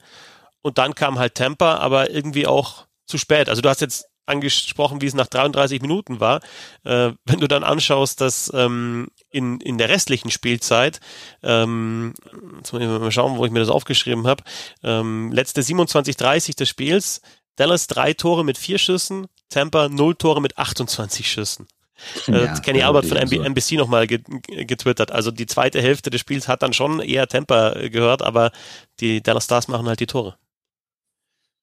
Und 0.60 0.76
dann 0.76 0.94
kam 0.94 1.18
halt 1.18 1.34
Temper, 1.34 1.80
aber 1.80 2.10
irgendwie 2.10 2.46
auch 2.46 2.84
zu 3.06 3.16
spät. 3.16 3.48
Also 3.48 3.62
du 3.62 3.70
hast 3.70 3.80
jetzt 3.80 4.06
angesprochen, 4.26 5.00
wie 5.00 5.06
es 5.06 5.14
nach 5.14 5.26
33 5.26 5.82
Minuten 5.82 6.20
war. 6.20 6.40
Äh, 6.84 7.12
wenn 7.24 7.40
du 7.40 7.48
dann 7.48 7.64
anschaust, 7.64 8.20
dass 8.20 8.50
ähm, 8.54 9.08
in, 9.30 9.60
in 9.60 9.78
der 9.78 9.88
restlichen 9.88 10.30
Spielzeit, 10.30 11.00
ähm, 11.42 12.14
jetzt 12.56 12.72
muss 12.72 12.82
ich 12.82 12.88
mal 12.88 13.12
schauen, 13.12 13.36
wo 13.38 13.44
ich 13.44 13.52
mir 13.52 13.60
das 13.60 13.68
aufgeschrieben 13.68 14.26
habe, 14.26 14.44
ähm, 14.82 15.32
letzte 15.32 15.62
27:30 15.62 16.56
des 16.56 16.68
Spiels, 16.68 17.20
Dallas 17.56 17.86
drei 17.86 18.14
Tore 18.14 18.44
mit 18.44 18.58
vier 18.58 18.78
Schüssen, 18.78 19.26
Tampa 19.50 19.88
null 19.88 20.14
Tore 20.14 20.40
mit 20.40 20.58
28 20.58 21.30
Schüssen. 21.30 21.66
Äh, 22.26 22.46
ja, 22.46 22.58
Kenny 22.60 22.82
Albert 22.82 23.06
von 23.06 23.16
MB, 23.16 23.44
NBC 23.44 23.72
nochmal 23.72 24.06
getwittert. 24.06 25.12
Also 25.12 25.30
die 25.30 25.46
zweite 25.46 25.80
Hälfte 25.80 26.10
des 26.10 26.20
Spiels 26.20 26.48
hat 26.48 26.62
dann 26.62 26.72
schon 26.72 27.00
eher 27.00 27.28
Tampa 27.28 27.74
gehört, 27.88 28.22
aber 28.22 28.50
die 29.00 29.22
Dallas 29.22 29.44
Stars 29.44 29.68
machen 29.68 29.86
halt 29.86 30.00
die 30.00 30.06
Tore. 30.06 30.36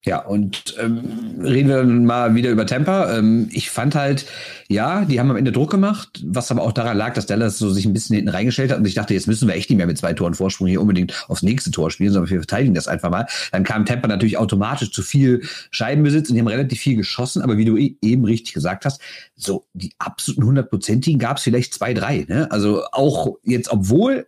Ja, 0.05 0.19
und 0.19 0.75
ähm, 0.79 1.41
reden 1.43 1.67
wir 1.67 1.83
mal 1.83 2.33
wieder 2.33 2.51
über 2.51 2.65
Tampa. 2.65 3.17
Ähm, 3.17 3.49
ich 3.51 3.69
fand 3.69 3.95
halt, 3.95 4.25
ja, 4.69 5.03
die 5.03 5.19
haben 5.19 5.29
am 5.29 5.35
Ende 5.35 5.51
Druck 5.51 5.71
gemacht, 5.71 6.23
was 6.25 6.51
aber 6.51 6.61
auch 6.61 6.71
daran 6.71 6.95
lag, 6.95 7.15
dass 7.15 7.25
Dallas 7.25 7.57
so 7.57 7.69
sich 7.69 7.85
ein 7.85 7.91
bisschen 7.91 8.15
hinten 8.15 8.29
reingestellt 8.29 8.71
hat 8.71 8.77
und 8.77 8.87
ich 8.87 8.93
dachte, 8.93 9.13
jetzt 9.13 9.27
müssen 9.27 9.45
wir 9.49 9.55
echt 9.55 9.69
nicht 9.69 9.75
mehr 9.75 9.87
mit 9.87 9.97
zwei 9.97 10.13
Toren 10.13 10.35
Vorsprung 10.35 10.67
hier 10.67 10.79
unbedingt 10.79 11.25
aufs 11.27 11.43
nächste 11.43 11.71
Tor 11.71 11.91
spielen, 11.91 12.13
sondern 12.13 12.29
wir 12.29 12.39
verteidigen 12.39 12.75
das 12.75 12.87
einfach 12.87 13.09
mal. 13.09 13.27
Dann 13.51 13.65
kam 13.65 13.85
Tampa 13.85 14.07
natürlich 14.07 14.37
automatisch 14.37 14.91
zu 14.91 15.01
viel 15.01 15.41
Scheibenbesitz 15.69 16.29
und 16.29 16.35
die 16.35 16.39
haben 16.39 16.47
relativ 16.47 16.79
viel 16.79 16.95
geschossen, 16.95 17.41
aber 17.41 17.57
wie 17.57 17.65
du 17.65 17.75
e-, 17.75 17.97
eben 18.01 18.23
richtig 18.23 18.53
gesagt 18.53 18.85
hast, 18.85 19.01
so 19.35 19.65
die 19.73 19.91
absoluten 19.99 20.45
hundertprozentigen 20.45 21.19
gab 21.19 21.37
es 21.37 21.43
vielleicht 21.43 21.73
zwei, 21.73 21.93
drei. 21.93 22.25
Ne? 22.29 22.49
Also 22.51 22.83
auch 22.93 23.35
jetzt, 23.43 23.69
obwohl 23.69 24.27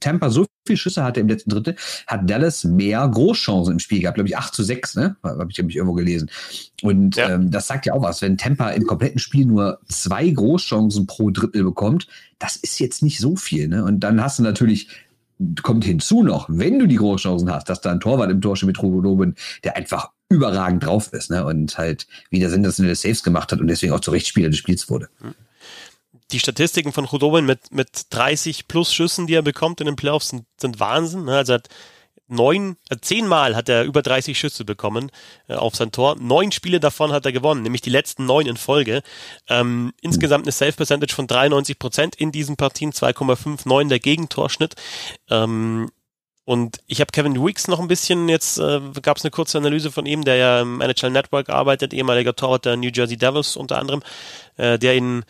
Tampa 0.00 0.30
so 0.30 0.46
viele 0.66 0.76
Schüsse 0.76 1.02
hatte 1.02 1.20
im 1.20 1.28
letzten 1.28 1.50
Drittel, 1.50 1.76
hat 2.06 2.28
Dallas 2.28 2.64
mehr 2.64 3.08
Großchancen 3.08 3.72
im 3.72 3.78
Spiel 3.78 4.00
gehabt, 4.00 4.16
glaube 4.16 4.28
ich 4.28 4.36
8 4.36 4.54
zu 4.54 4.62
6, 4.62 4.96
ne? 4.96 5.16
Habe 5.22 5.48
ich 5.50 5.58
nämlich 5.58 5.76
irgendwo 5.76 5.94
gelesen. 5.94 6.30
Und 6.82 7.16
ja. 7.16 7.30
ähm, 7.30 7.50
das 7.50 7.66
sagt 7.66 7.86
ja 7.86 7.94
auch 7.94 8.02
was, 8.02 8.22
wenn 8.22 8.38
Tampa 8.38 8.70
im 8.70 8.86
kompletten 8.86 9.18
Spiel 9.18 9.46
nur 9.46 9.80
zwei 9.88 10.28
Großchancen 10.28 11.06
pro 11.06 11.30
Drittel 11.30 11.64
bekommt, 11.64 12.06
das 12.38 12.56
ist 12.56 12.78
jetzt 12.78 13.02
nicht 13.02 13.18
so 13.18 13.36
viel, 13.36 13.68
ne? 13.68 13.84
Und 13.84 14.00
dann 14.00 14.22
hast 14.22 14.38
du 14.38 14.42
natürlich 14.42 14.88
kommt 15.62 15.84
hinzu 15.84 16.22
noch, 16.24 16.46
wenn 16.50 16.80
du 16.80 16.86
die 16.86 16.96
Großchancen 16.96 17.52
hast, 17.52 17.68
dass 17.68 17.80
da 17.80 17.92
ein 17.92 18.00
Torwart 18.00 18.30
im 18.30 18.40
Tor 18.40 18.56
steht 18.56 18.66
mit 18.66 18.82
Rugodoben, 18.82 19.36
der 19.62 19.76
einfach 19.76 20.10
überragend 20.28 20.84
drauf 20.84 21.12
ist, 21.12 21.30
ne? 21.30 21.44
Und 21.44 21.78
halt 21.78 22.06
wieder 22.30 22.50
sensationelle 22.50 22.96
Saves 22.96 23.22
gemacht 23.22 23.52
hat 23.52 23.60
und 23.60 23.68
deswegen 23.68 23.92
auch 23.92 24.00
zu 24.00 24.10
Recht 24.10 24.26
Spieler 24.26 24.50
des 24.50 24.58
Spiels 24.58 24.90
wurde. 24.90 25.08
Die 26.30 26.40
Statistiken 26.40 26.92
von 26.92 27.04
Rudobin 27.04 27.46
mit, 27.46 27.72
mit 27.72 28.06
30 28.10 28.68
plus 28.68 28.92
Schüssen, 28.92 29.26
die 29.26 29.34
er 29.34 29.42
bekommt 29.42 29.80
in 29.80 29.86
den 29.86 29.96
Playoffs, 29.96 30.28
sind, 30.28 30.44
sind 30.58 30.78
Wahnsinn. 30.78 31.24
Ne? 31.24 31.36
Also 31.36 31.54
hat 31.54 31.68
neun, 32.28 32.76
äh, 32.90 32.96
zehnmal 33.00 33.56
hat 33.56 33.68
er 33.68 33.84
über 33.84 34.02
30 34.02 34.38
Schüsse 34.38 34.64
bekommen 34.64 35.10
äh, 35.48 35.54
auf 35.54 35.74
sein 35.74 35.90
Tor. 35.90 36.16
Neun 36.20 36.52
Spiele 36.52 36.80
davon 36.80 37.12
hat 37.12 37.26
er 37.26 37.32
gewonnen, 37.32 37.62
nämlich 37.62 37.80
die 37.80 37.90
letzten 37.90 38.26
neun 38.26 38.46
in 38.46 38.56
Folge. 38.56 39.02
Ähm, 39.48 39.92
insgesamt 40.00 40.44
eine 40.44 40.52
Safe 40.52 40.72
Percentage 40.72 41.14
von 41.14 41.26
93 41.26 41.78
Prozent 41.78 42.16
in 42.16 42.30
diesen 42.30 42.56
Partien, 42.56 42.92
2,59 42.92 43.88
der 43.88 43.98
Gegentorschnitt. 43.98 44.74
Ähm, 45.30 45.90
und 46.44 46.78
ich 46.86 47.00
habe 47.02 47.12
Kevin 47.12 47.44
Weeks 47.44 47.68
noch 47.68 47.78
ein 47.78 47.88
bisschen, 47.88 48.28
jetzt 48.30 48.58
äh, 48.58 48.80
gab 49.02 49.18
es 49.18 49.24
eine 49.24 49.30
kurze 49.30 49.58
Analyse 49.58 49.90
von 49.90 50.06
ihm, 50.06 50.24
der 50.24 50.36
ja 50.36 50.60
im 50.62 50.80
NHL 50.80 51.10
Network 51.10 51.50
arbeitet, 51.50 51.92
ehemaliger 51.92 52.34
Torwart 52.34 52.64
der 52.64 52.76
New 52.76 52.88
Jersey 52.88 53.18
Devils 53.18 53.56
unter 53.56 53.78
anderem, 53.78 54.02
äh, 54.56 54.78
der 54.78 54.96
ihn 54.96 55.24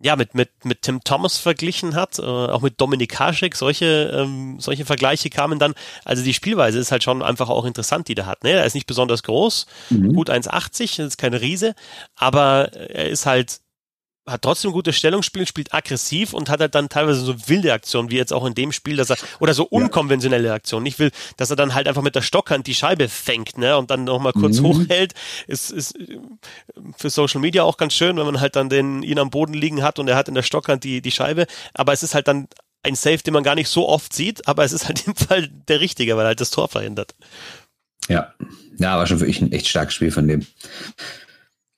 ja, 0.00 0.14
mit, 0.16 0.34
mit, 0.34 0.64
mit 0.64 0.82
Tim 0.82 1.02
Thomas 1.02 1.38
verglichen 1.38 1.94
hat, 1.94 2.18
äh, 2.18 2.22
auch 2.22 2.60
mit 2.60 2.80
Dominik 2.80 3.18
Haschek, 3.18 3.56
solche, 3.56 4.12
ähm, 4.14 4.60
solche 4.60 4.84
Vergleiche 4.84 5.30
kamen 5.30 5.58
dann. 5.58 5.74
Also 6.04 6.22
die 6.22 6.34
Spielweise 6.34 6.78
ist 6.78 6.92
halt 6.92 7.02
schon 7.02 7.22
einfach 7.22 7.48
auch 7.48 7.64
interessant, 7.64 8.08
die 8.08 8.14
der 8.14 8.26
hat. 8.26 8.44
Ne? 8.44 8.50
Er 8.50 8.66
ist 8.66 8.74
nicht 8.74 8.86
besonders 8.86 9.22
groß, 9.22 9.66
mhm. 9.90 10.12
gut 10.12 10.30
1,80, 10.30 11.02
ist 11.02 11.18
keine 11.18 11.40
Riese, 11.40 11.74
aber 12.14 12.72
er 12.72 13.08
ist 13.08 13.24
halt 13.24 13.60
hat 14.26 14.42
trotzdem 14.42 14.72
gutes 14.72 14.96
Stellungsspiel, 14.96 15.46
spielt 15.46 15.72
aggressiv 15.72 16.32
und 16.32 16.50
hat 16.50 16.60
halt 16.60 16.74
dann 16.74 16.88
teilweise 16.88 17.20
so 17.20 17.48
wilde 17.48 17.72
Aktionen, 17.72 18.10
wie 18.10 18.16
jetzt 18.16 18.32
auch 18.32 18.44
in 18.44 18.54
dem 18.54 18.72
Spiel, 18.72 18.96
dass 18.96 19.10
er, 19.10 19.16
oder 19.38 19.54
so 19.54 19.64
unkonventionelle 19.64 20.52
Aktionen. 20.52 20.86
Ich 20.86 20.98
will, 20.98 21.12
dass 21.36 21.50
er 21.50 21.56
dann 21.56 21.74
halt 21.74 21.86
einfach 21.86 22.02
mit 22.02 22.16
der 22.16 22.22
Stockhand 22.22 22.66
die 22.66 22.74
Scheibe 22.74 23.08
fängt, 23.08 23.56
ne, 23.56 23.76
und 23.76 23.90
dann 23.90 24.04
nochmal 24.04 24.32
kurz 24.32 24.60
mhm. 24.60 24.66
hochhält. 24.66 25.14
Ist, 25.46 25.70
ist 25.70 25.94
für 26.96 27.10
Social 27.10 27.40
Media 27.40 27.62
auch 27.62 27.76
ganz 27.76 27.94
schön, 27.94 28.16
wenn 28.16 28.26
man 28.26 28.40
halt 28.40 28.56
dann 28.56 28.68
den, 28.68 29.02
ihn 29.02 29.18
am 29.18 29.30
Boden 29.30 29.54
liegen 29.54 29.82
hat 29.82 29.98
und 29.98 30.08
er 30.08 30.16
hat 30.16 30.28
in 30.28 30.34
der 30.34 30.42
Stockhand 30.42 30.82
die, 30.82 31.00
die 31.00 31.12
Scheibe. 31.12 31.46
Aber 31.74 31.92
es 31.92 32.02
ist 32.02 32.14
halt 32.14 32.26
dann 32.26 32.48
ein 32.82 32.96
Safe, 32.96 33.18
den 33.18 33.34
man 33.34 33.44
gar 33.44 33.54
nicht 33.54 33.68
so 33.68 33.88
oft 33.88 34.12
sieht, 34.12 34.46
aber 34.48 34.64
es 34.64 34.72
ist 34.72 34.88
halt 34.88 35.06
im 35.06 35.14
Fall 35.14 35.48
der 35.68 35.80
richtige, 35.80 36.16
weil 36.16 36.24
er 36.24 36.28
halt 36.28 36.40
das 36.40 36.50
Tor 36.50 36.68
verhindert. 36.68 37.14
Ja. 38.08 38.34
Ja, 38.78 38.98
war 38.98 39.06
schon 39.06 39.20
wirklich 39.20 39.40
ein 39.40 39.52
echt 39.52 39.68
starkes 39.68 39.94
Spiel 39.94 40.10
von 40.10 40.28
dem. 40.28 40.46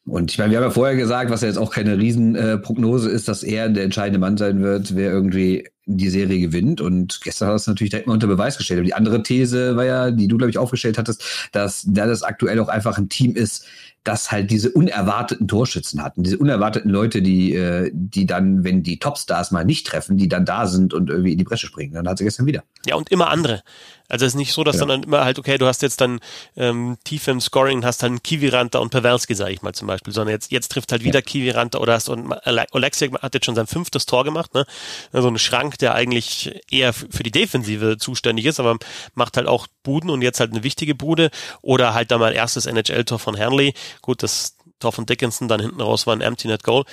Und 0.09 0.31
ich 0.31 0.39
meine, 0.39 0.51
wir 0.51 0.59
haben 0.59 0.65
ja 0.65 0.71
vorher 0.71 0.97
gesagt, 0.97 1.31
was 1.31 1.43
ja 1.43 1.49
jetzt 1.49 1.59
auch 1.59 1.71
keine 1.71 1.99
Riesenprognose 1.99 3.11
äh, 3.11 3.15
ist, 3.15 3.29
dass 3.29 3.43
er 3.43 3.69
der 3.69 3.85
entscheidende 3.85 4.19
Mann 4.19 4.37
sein 4.37 4.63
wird, 4.63 4.97
wer 4.97 5.11
irgendwie 5.11 5.69
die 5.85 6.11
Serie 6.11 6.41
gewinnt. 6.41 6.81
Und 6.81 7.21
gestern 7.23 7.49
hat 7.49 7.55
das 7.55 7.67
natürlich 7.67 7.91
direkt 7.91 8.07
mal 8.07 8.15
unter 8.15 8.27
Beweis 8.27 8.59
gestellt. 8.59 8.79
Aber 8.79 8.87
die 8.87 8.95
andere 8.95 9.23
These 9.23 9.77
war 9.77 9.85
ja, 9.85 10.11
die 10.11 10.29
du, 10.29 10.37
glaube 10.37 10.51
ich, 10.51 10.59
aufgestellt 10.59 10.99
hattest, 10.99 11.51
dass 11.53 11.85
Dallas 11.87 12.23
aktuell 12.23 12.61
auch 12.61 12.69
einfach 12.69 12.99
ein 12.99 13.09
Team 13.09 13.35
ist, 13.35 13.65
das 14.05 14.31
halt 14.31 14.51
diese 14.51 14.71
unerwarteten 14.71 15.49
Torschützen 15.49 16.03
hatten, 16.03 16.23
diese 16.23 16.39
unerwarteten 16.39 16.91
Leute, 16.91 17.21
die, 17.21 17.55
äh, 17.55 17.91
die 17.93 18.27
dann, 18.27 18.65
wenn 18.65 18.83
die 18.83 18.99
Topstars 18.99 19.51
mal 19.51 19.65
nicht 19.65 19.87
treffen, 19.87 20.17
die 20.17 20.29
dann 20.29 20.45
da 20.45 20.67
sind 20.67 20.95
und 20.95 21.11
irgendwie 21.11 21.33
in 21.33 21.39
die 21.39 21.45
Bresche 21.45 21.67
springen. 21.67 21.93
Dann 21.93 22.09
hat 22.09 22.19
sie 22.19 22.25
gestern 22.25 22.47
wieder. 22.47 22.65
Ja, 22.87 22.95
und 22.97 23.11
immer 23.11 23.29
andere. 23.29 23.63
Also 24.09 24.25
es 24.25 24.33
ist 24.33 24.37
nicht 24.37 24.53
so, 24.53 24.65
dass 24.65 24.79
ja. 24.79 24.87
dann 24.87 25.03
immer 25.03 25.25
halt, 25.25 25.39
okay, 25.39 25.59
du 25.59 25.67
hast 25.67 25.83
jetzt 25.83 26.01
dann 26.01 26.21
ähm, 26.57 26.97
tief 27.05 27.29
im 27.29 27.41
Scoring, 27.41 27.85
hast 27.85 28.03
dann 28.03 28.23
Kiviranta 28.23 28.79
und 28.79 28.91
Pavelski, 28.91 29.35
sage 29.35 29.53
ich 29.53 29.63
mal 29.63 29.75
zum 29.75 29.87
Beispiel, 29.87 30.13
sondern 30.13 30.33
jetzt, 30.33 30.51
jetzt 30.51 30.73
trifft 30.73 30.93
halt 30.93 31.05
wieder 31.05 31.19
ja. 31.19 31.23
Kiviranta 31.23 31.79
oder 31.79 31.95
hast 31.95 32.09
und 32.09 32.33
Oleksiak 32.73 33.21
hat 33.21 33.35
jetzt 33.35 33.47
schon 33.47 33.55
sein 33.55 33.67
fünftes 33.67 34.07
Tor 34.07 34.25
gemacht, 34.25 34.55
ne? 34.55 34.65
So 35.13 35.19
also 35.19 35.29
ein 35.29 35.39
Schrank, 35.39 35.79
der 35.79 35.95
eigentlich 35.95 36.59
eher 36.71 36.93
für 36.93 37.23
die 37.23 37.31
Defensive 37.31 37.99
zuständig 37.99 38.47
ist, 38.47 38.61
aber 38.61 38.79
macht 39.15 39.37
halt 39.37 39.47
auch 39.47 39.67
Buden 39.83 40.11
und 40.11 40.23
jetzt 40.23 40.41
halt 40.41 40.53
eine 40.53 40.63
wichtige 40.63 40.95
Bude 40.95 41.31
oder 41.61 41.95
halt 41.95 42.11
dann 42.11 42.21
mal 42.21 42.33
erstes 42.33 42.67
NHL-Tor 42.67 43.19
von 43.19 43.39
Hanley. 43.39 43.75
Gut, 44.01 44.23
das 44.23 44.57
Tor 44.79 44.93
von 44.93 45.07
Dickinson 45.07 45.49
dann 45.49 45.61
hinten 45.61 45.81
raus 45.81 46.07
war 46.07 46.15
ein 46.15 46.21
Empty 46.21 46.49
Net 46.49 46.63
Goal. 46.63 46.85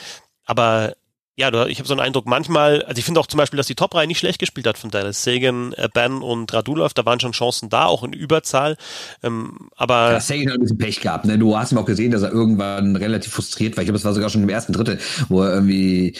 Aber 0.45 0.95
ja, 1.37 1.65
ich 1.65 1.79
habe 1.79 1.87
so 1.87 1.93
einen 1.93 2.01
Eindruck, 2.01 2.27
manchmal, 2.27 2.83
also 2.83 2.97
ich 2.97 3.03
finde 3.03 3.19
auch 3.19 3.27
zum 3.27 3.37
Beispiel, 3.37 3.57
dass 3.57 3.67
die 3.67 3.75
Top-Reihe 3.75 4.07
nicht 4.07 4.19
schlecht 4.19 4.39
gespielt 4.39 4.65
hat 4.67 4.77
von 4.77 4.89
Dallas. 4.89 5.23
Sagan, 5.23 5.73
äh, 5.73 5.89
Ben 5.93 6.21
und 6.21 6.53
Radulov, 6.53 6.93
da 6.93 7.05
waren 7.05 7.19
schon 7.19 7.33
Chancen 7.33 7.69
da, 7.69 7.85
auch 7.85 8.03
in 8.03 8.13
Überzahl. 8.13 8.77
Ähm, 9.21 9.69
aber 9.75 10.13
ja, 10.13 10.19
Sagan 10.21 10.47
hat 10.47 10.55
ein 10.55 10.61
bisschen 10.61 10.77
Pech 10.77 11.01
gehabt. 11.01 11.25
Ne? 11.25 11.37
Du 11.37 11.57
hast 11.57 11.73
ihm 11.73 11.77
auch 11.77 11.85
gesehen, 11.85 12.11
dass 12.11 12.21
er 12.21 12.31
irgendwann 12.31 12.95
relativ 12.95 13.33
frustriert 13.33 13.75
war. 13.75 13.81
Ich 13.83 13.87
glaube, 13.87 13.97
es 13.97 14.05
war 14.05 14.13
sogar 14.13 14.29
schon 14.29 14.43
im 14.43 14.49
ersten 14.49 14.71
Drittel, 14.71 14.97
wo 15.27 15.41
er 15.41 15.53
irgendwie 15.53 16.15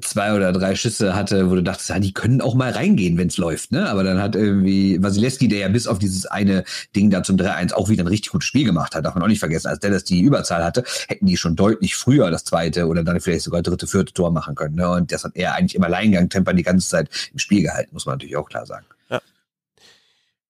zwei 0.00 0.34
oder 0.34 0.52
drei 0.52 0.74
Schüsse 0.74 1.14
hatte, 1.14 1.50
wo 1.50 1.54
du 1.54 1.62
dachtest, 1.62 1.88
ja, 1.88 1.98
die 1.98 2.12
können 2.12 2.40
auch 2.40 2.54
mal 2.54 2.70
reingehen, 2.70 3.16
wenn 3.16 3.28
es 3.28 3.38
läuft, 3.38 3.72
ne? 3.72 3.88
Aber 3.88 4.04
dann 4.04 4.20
hat 4.20 4.34
irgendwie 4.34 5.02
Wasilewski, 5.02 5.48
der 5.48 5.60
ja 5.60 5.68
bis 5.68 5.86
auf 5.86 5.98
dieses 5.98 6.26
eine 6.26 6.64
Ding 6.94 7.10
da 7.10 7.22
zum 7.22 7.36
3-1 7.36 7.72
auch 7.72 7.88
wieder 7.88 8.04
ein 8.04 8.08
richtig 8.08 8.32
gutes 8.32 8.46
Spiel 8.46 8.64
gemacht 8.64 8.94
hat, 8.94 9.04
darf 9.04 9.14
man 9.14 9.22
auch 9.22 9.28
nicht 9.28 9.38
vergessen. 9.38 9.68
Als 9.68 9.80
Dallas 9.80 10.04
die 10.04 10.20
Überzahl 10.20 10.62
hatte, 10.64 10.84
hätten 11.08 11.26
die 11.26 11.36
schon 11.36 11.56
deutlich 11.56 11.96
früher 11.96 12.30
das 12.30 12.44
zweite 12.44 12.86
oder 12.86 13.04
dann 13.04 13.20
vielleicht 13.20 13.42
sogar 13.42 13.62
dritte, 13.62 13.86
vierte 13.86 14.12
Tor 14.12 14.30
machen 14.30 14.54
können. 14.54 14.74
Ne? 14.74 14.88
Und 14.88 15.12
das 15.12 15.24
hat 15.24 15.32
er 15.34 15.54
eigentlich 15.54 15.74
im 15.74 15.82
Alleingang 15.82 16.28
Temper 16.28 16.52
die 16.52 16.62
ganze 16.62 16.88
Zeit 16.88 17.08
im 17.32 17.38
Spiel 17.38 17.62
gehalten, 17.62 17.90
muss 17.92 18.06
man 18.06 18.14
natürlich 18.14 18.36
auch 18.36 18.48
klar 18.48 18.66
sagen. 18.66 18.86
Ja, 19.08 19.20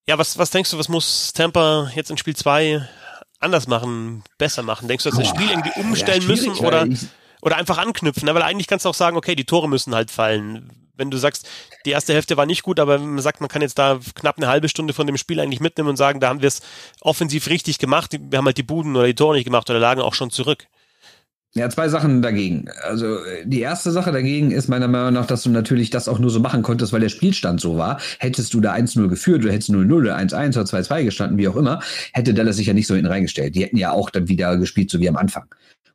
ja 0.07 0.17
was, 0.17 0.37
was 0.37 0.49
denkst 0.49 0.71
du, 0.71 0.77
was 0.77 0.89
muss 0.89 1.31
Temper 1.33 1.89
jetzt 1.95 2.11
in 2.11 2.17
Spiel 2.17 2.35
2 2.35 2.85
anders 3.39 3.67
machen, 3.67 4.23
besser 4.37 4.63
machen? 4.63 4.89
Denkst 4.89 5.05
du, 5.05 5.09
dass 5.09 5.19
das 5.19 5.29
Spiel 5.29 5.49
irgendwie 5.49 5.79
umstellen 5.79 6.21
ja, 6.23 6.27
müssen 6.27 6.51
oder? 6.53 6.85
Ich, 6.85 7.07
oder 7.41 7.57
einfach 7.57 7.77
anknüpfen, 7.77 8.25
ne? 8.25 8.35
weil 8.35 8.41
eigentlich 8.41 8.67
kannst 8.67 8.85
du 8.85 8.89
auch 8.89 8.95
sagen, 8.95 9.17
okay, 9.17 9.35
die 9.35 9.45
Tore 9.45 9.69
müssen 9.69 9.95
halt 9.95 10.11
fallen. 10.11 10.71
Wenn 10.95 11.11
du 11.11 11.17
sagst, 11.17 11.47
die 11.85 11.91
erste 11.91 12.13
Hälfte 12.13 12.37
war 12.37 12.47
nicht 12.47 12.63
gut, 12.63 12.79
aber 12.79 12.97
man 12.97 13.21
sagt, 13.21 13.39
man 13.39 13.49
kann 13.49 13.61
jetzt 13.61 13.77
da 13.77 13.99
knapp 14.15 14.37
eine 14.37 14.47
halbe 14.47 14.67
Stunde 14.67 14.93
von 14.93 15.05
dem 15.05 15.17
Spiel 15.17 15.39
eigentlich 15.39 15.59
mitnehmen 15.59 15.89
und 15.89 15.97
sagen, 15.97 16.19
da 16.19 16.29
haben 16.29 16.41
wir 16.41 16.47
es 16.47 16.61
offensiv 17.01 17.47
richtig 17.49 17.77
gemacht, 17.77 18.17
wir 18.19 18.37
haben 18.37 18.45
halt 18.45 18.57
die 18.57 18.63
Buden 18.63 18.95
oder 18.95 19.05
die 19.05 19.13
Tore 19.13 19.35
nicht 19.35 19.45
gemacht 19.45 19.69
oder 19.69 19.79
lagen 19.79 20.01
auch 20.01 20.15
schon 20.15 20.31
zurück. 20.31 20.67
Ja, 21.57 21.69
zwei 21.71 21.89
Sachen 21.89 22.21
dagegen. 22.21 22.65
Also 22.83 23.17
die 23.43 23.61
erste 23.61 23.91
Sache 23.91 24.11
dagegen 24.11 24.51
ist 24.51 24.67
meiner 24.67 24.87
Meinung 24.87 25.13
nach, 25.13 25.25
dass 25.25 25.41
du 25.41 25.49
natürlich 25.49 25.89
das 25.89 26.07
auch 26.07 26.19
nur 26.19 26.29
so 26.29 26.39
machen 26.39 26.61
konntest, 26.61 26.93
weil 26.93 26.99
der 26.99 27.09
Spielstand 27.09 27.59
so 27.59 27.77
war. 27.77 27.99
Hättest 28.19 28.53
du 28.53 28.61
da 28.61 28.73
1-0 28.73 29.07
geführt 29.07 29.43
oder 29.43 29.53
hättest 29.53 29.71
0-0 29.71 29.91
oder 29.91 30.17
1-1 30.17 30.49
oder 30.49 30.65
2-2 30.65 31.05
gestanden, 31.05 31.37
wie 31.39 31.47
auch 31.47 31.55
immer, 31.55 31.81
hätte 32.13 32.35
Dallas 32.35 32.57
sich 32.57 32.67
ja 32.67 32.73
nicht 32.73 32.85
so 32.85 32.93
hinten 32.93 33.09
reingestellt. 33.09 33.55
Die 33.55 33.63
hätten 33.63 33.77
ja 33.77 33.91
auch 33.91 34.11
dann 34.11 34.27
wieder 34.27 34.57
gespielt, 34.57 34.91
so 34.91 34.99
wie 34.99 35.09
am 35.09 35.15
Anfang. 35.15 35.45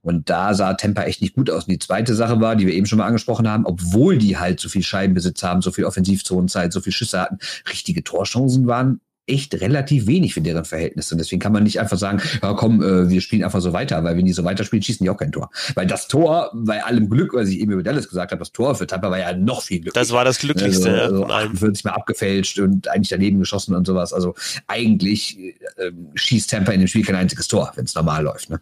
Und 0.03 0.29
da 0.29 0.53
sah 0.55 0.75
Temper 0.75 1.07
echt 1.07 1.23
nicht 1.23 1.35
gut 1.35 1.49
aus. 1.49 1.65
Und 1.65 1.73
die 1.73 1.79
zweite 1.79 2.15
Sache 2.15 2.41
war, 2.41 2.57
die 2.57 2.67
wir 2.67 2.75
eben 2.75 2.87
schon 2.87 2.99
mal 2.99 3.07
angesprochen 3.07 3.49
haben, 3.49 3.65
obwohl 3.65 4.19
die 4.19 4.37
halt 4.37 4.61
so 4.61 4.69
viel 4.69 4.83
Scheibenbesitz 4.83 5.43
haben, 5.43 5.63
so 5.63 5.71
viel 5.71 5.85
Offensivzonenzeit, 5.85 6.73
so 6.73 6.81
viel 6.81 6.93
Schüsse 6.93 7.21
hatten, 7.21 7.39
richtige 7.69 8.03
Torchancen 8.03 8.67
waren 8.67 9.01
echt 9.27 9.55
relativ 9.61 10.07
wenig 10.07 10.35
für 10.35 10.41
deren 10.41 10.65
Verhältnisse. 10.65 11.15
Und 11.15 11.19
deswegen 11.19 11.41
kann 11.41 11.53
man 11.53 11.63
nicht 11.63 11.79
einfach 11.79 11.97
sagen, 11.97 12.21
ja 12.43 12.53
komm, 12.55 12.83
äh, 12.83 13.09
wir 13.09 13.21
spielen 13.21 13.45
einfach 13.45 13.61
so 13.61 13.73
weiter, 13.73 14.03
weil 14.03 14.17
wenn 14.17 14.27
die 14.27 14.33
so 14.33 14.43
weiterspielen, 14.43 14.83
schießen 14.83 15.05
die 15.05 15.11
auch 15.11 15.17
kein 15.17 15.31
Tor. 15.31 15.51
Weil 15.75 15.87
das 15.87 16.09
Tor, 16.09 16.51
bei 16.53 16.83
allem 16.85 17.09
Glück, 17.09 17.33
was 17.33 17.49
ich 17.49 17.61
eben 17.61 17.73
über 17.73 17.83
Dallas 17.83 18.09
gesagt 18.09 18.33
habe, 18.33 18.41
das 18.41 18.53
Tor 18.53 18.75
für 18.75 18.87
Tampa 18.87 19.11
war 19.11 19.19
ja 19.19 19.33
noch 19.33 19.63
viel 19.63 19.81
glücklicher. 19.81 20.01
Das 20.01 20.13
war 20.13 20.25
das 20.25 20.39
Glücklichste. 20.39 21.03
Also, 21.03 21.25
also 21.25 21.27
48 21.27 21.85
Mal 21.85 21.93
abgefälscht 21.93 22.59
und 22.59 22.89
eigentlich 22.89 23.11
daneben 23.11 23.39
geschossen 23.39 23.77
und 23.77 23.87
sowas. 23.87 24.13
Also 24.13 24.35
eigentlich 24.67 25.39
äh, 25.39 25.93
schießt 26.15 26.51
Tampa 26.51 26.73
in 26.73 26.81
dem 26.81 26.89
Spiel 26.89 27.05
kein 27.05 27.17
einziges 27.17 27.47
Tor, 27.47 27.73
wenn 27.77 27.85
es 27.85 27.95
normal 27.95 28.25
läuft. 28.25 28.51
Ne? 28.51 28.61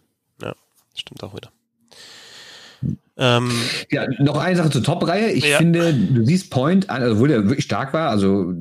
Stimmt 0.95 1.23
auch 1.23 1.35
wieder. 1.35 1.51
Ähm, 3.17 3.51
ja, 3.91 4.07
noch 4.19 4.37
eine 4.37 4.55
Sache 4.55 4.71
zur 4.71 4.83
Top-Reihe. 4.83 5.31
Ich 5.31 5.45
ja. 5.45 5.57
finde, 5.57 5.93
du 5.93 6.25
siehst 6.25 6.49
Point, 6.49 6.89
also 6.89 7.13
obwohl 7.13 7.27
der 7.27 7.43
wirklich 7.43 7.65
stark 7.65 7.93
war, 7.93 8.09
also 8.09 8.53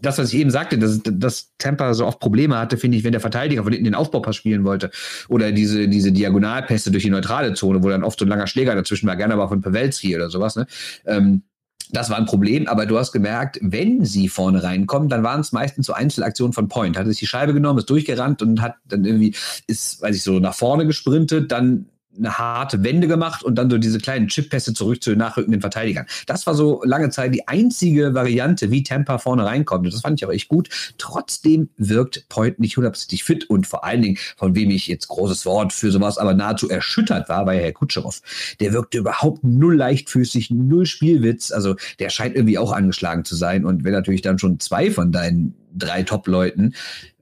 das, 0.00 0.18
was 0.18 0.32
ich 0.32 0.38
eben 0.38 0.50
sagte, 0.50 0.78
dass, 0.78 1.00
dass 1.02 1.52
Tampa 1.58 1.92
so 1.94 2.06
oft 2.06 2.20
Probleme 2.20 2.56
hatte, 2.56 2.76
finde 2.76 2.96
ich, 2.96 3.04
wenn 3.04 3.12
der 3.12 3.20
Verteidiger 3.20 3.64
von 3.64 3.72
hinten 3.72 3.86
den 3.86 3.94
Aufbaupass 3.94 4.36
spielen 4.36 4.64
wollte 4.64 4.90
oder 5.28 5.50
diese, 5.50 5.88
diese 5.88 6.12
Diagonalpässe 6.12 6.92
durch 6.92 7.02
die 7.02 7.10
neutrale 7.10 7.54
Zone, 7.54 7.82
wo 7.82 7.88
dann 7.88 8.04
oft 8.04 8.18
so 8.18 8.24
ein 8.24 8.28
langer 8.28 8.46
Schläger 8.46 8.74
dazwischen 8.74 9.08
war, 9.08 9.16
gerne 9.16 9.34
aber 9.34 9.48
von 9.48 9.60
Pawelski 9.60 10.14
oder 10.14 10.30
sowas, 10.30 10.56
ne? 10.56 10.66
Ähm, 11.04 11.42
das 11.90 12.10
war 12.10 12.16
ein 12.16 12.26
Problem, 12.26 12.66
aber 12.66 12.86
du 12.86 12.98
hast 12.98 13.12
gemerkt, 13.12 13.58
wenn 13.62 14.04
sie 14.04 14.28
vorne 14.28 14.62
reinkommen, 14.62 15.08
dann 15.08 15.22
waren 15.22 15.40
es 15.40 15.52
meistens 15.52 15.86
so 15.86 15.92
Einzelaktionen 15.92 16.52
von 16.52 16.68
Point. 16.68 16.98
Hat 16.98 17.06
sich 17.06 17.18
die 17.18 17.26
Scheibe 17.26 17.54
genommen, 17.54 17.78
ist 17.78 17.90
durchgerannt 17.90 18.42
und 18.42 18.60
hat 18.60 18.76
dann 18.86 19.04
irgendwie, 19.04 19.34
ist, 19.66 20.02
weiß 20.02 20.14
ich 20.14 20.22
so, 20.22 20.38
nach 20.38 20.54
vorne 20.54 20.86
gesprintet, 20.86 21.50
dann 21.50 21.86
eine 22.18 22.38
harte 22.38 22.82
Wende 22.82 23.08
gemacht 23.08 23.42
und 23.42 23.54
dann 23.56 23.70
so 23.70 23.78
diese 23.78 23.98
kleinen 23.98 24.28
Chip-Pässe 24.28 24.74
zurück 24.74 25.02
zu 25.02 25.10
den 25.10 25.18
nachrückenden 25.18 25.60
Verteidigern. 25.60 26.06
Das 26.26 26.46
war 26.46 26.54
so 26.54 26.82
lange 26.84 27.10
Zeit 27.10 27.34
die 27.34 27.48
einzige 27.48 28.14
Variante, 28.14 28.70
wie 28.70 28.82
Tampa 28.82 29.18
vorne 29.18 29.44
reinkommt. 29.44 29.86
Und 29.86 29.94
das 29.94 30.00
fand 30.00 30.20
ich 30.20 30.26
auch 30.26 30.32
echt 30.32 30.48
gut. 30.48 30.68
Trotzdem 30.98 31.70
wirkt 31.76 32.28
Point 32.28 32.58
nicht 32.58 32.76
hundertprozentig 32.76 33.24
fit 33.24 33.48
und 33.48 33.66
vor 33.66 33.84
allen 33.84 34.02
Dingen, 34.02 34.18
von 34.36 34.54
wem 34.54 34.70
ich 34.70 34.86
jetzt 34.86 35.08
großes 35.08 35.46
Wort 35.46 35.72
für 35.72 35.90
sowas, 35.90 36.18
aber 36.18 36.34
nahezu 36.34 36.68
erschüttert 36.68 37.28
war, 37.28 37.46
war 37.46 37.54
ja 37.54 37.60
Herr 37.60 37.72
Kutscherow. 37.72 38.20
Der 38.60 38.72
wirkte 38.72 38.98
überhaupt 38.98 39.44
null 39.44 39.76
leichtfüßig, 39.76 40.50
null 40.50 40.86
Spielwitz. 40.86 41.52
Also 41.52 41.76
der 41.98 42.10
scheint 42.10 42.34
irgendwie 42.34 42.58
auch 42.58 42.72
angeschlagen 42.72 43.24
zu 43.24 43.36
sein. 43.36 43.64
Und 43.64 43.84
wenn 43.84 43.92
natürlich 43.92 44.22
dann 44.22 44.38
schon 44.38 44.60
zwei 44.60 44.90
von 44.90 45.12
deinen 45.12 45.54
drei 45.74 46.02
Top-Leuten 46.02 46.74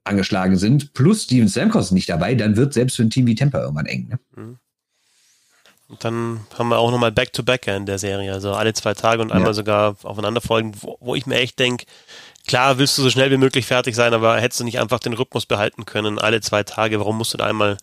angeschlagen 0.04 0.56
sind, 0.56 0.92
plus 0.94 1.24
Steven 1.24 1.48
Stamkos 1.48 1.90
nicht 1.90 2.08
dabei, 2.08 2.34
dann 2.34 2.56
wird 2.56 2.72
selbst 2.72 2.96
für 2.96 3.02
ein 3.02 3.10
Team 3.10 3.26
wie 3.26 3.34
Tampa 3.34 3.60
irgendwann 3.60 3.86
eng. 3.86 4.08
Ne? 4.08 4.18
Mhm. 4.36 4.58
Und 5.88 6.02
dann 6.04 6.46
haben 6.58 6.68
wir 6.68 6.78
auch 6.78 6.90
nochmal 6.90 7.12
Back-to-Back 7.12 7.68
in 7.68 7.86
der 7.86 7.98
Serie, 7.98 8.32
also 8.32 8.52
alle 8.52 8.74
zwei 8.74 8.94
Tage 8.94 9.22
und 9.22 9.30
einmal 9.30 9.50
ja. 9.50 9.54
sogar 9.54 9.96
aufeinander 10.02 10.40
folgen, 10.40 10.72
wo, 10.80 10.96
wo 11.00 11.14
ich 11.14 11.26
mir 11.26 11.36
echt 11.36 11.58
denke, 11.60 11.86
klar 12.46 12.78
willst 12.78 12.96
du 12.98 13.02
so 13.02 13.10
schnell 13.10 13.30
wie 13.30 13.36
möglich 13.36 13.66
fertig 13.66 13.94
sein, 13.94 14.14
aber 14.14 14.40
hättest 14.40 14.60
du 14.60 14.64
nicht 14.64 14.78
einfach 14.80 14.98
den 14.98 15.12
Rhythmus 15.12 15.46
behalten 15.46 15.84
können, 15.84 16.18
alle 16.18 16.40
zwei 16.40 16.62
Tage, 16.62 16.98
warum 16.98 17.18
musst 17.18 17.34
du 17.34 17.38
da 17.38 17.46
einmal, 17.46 17.76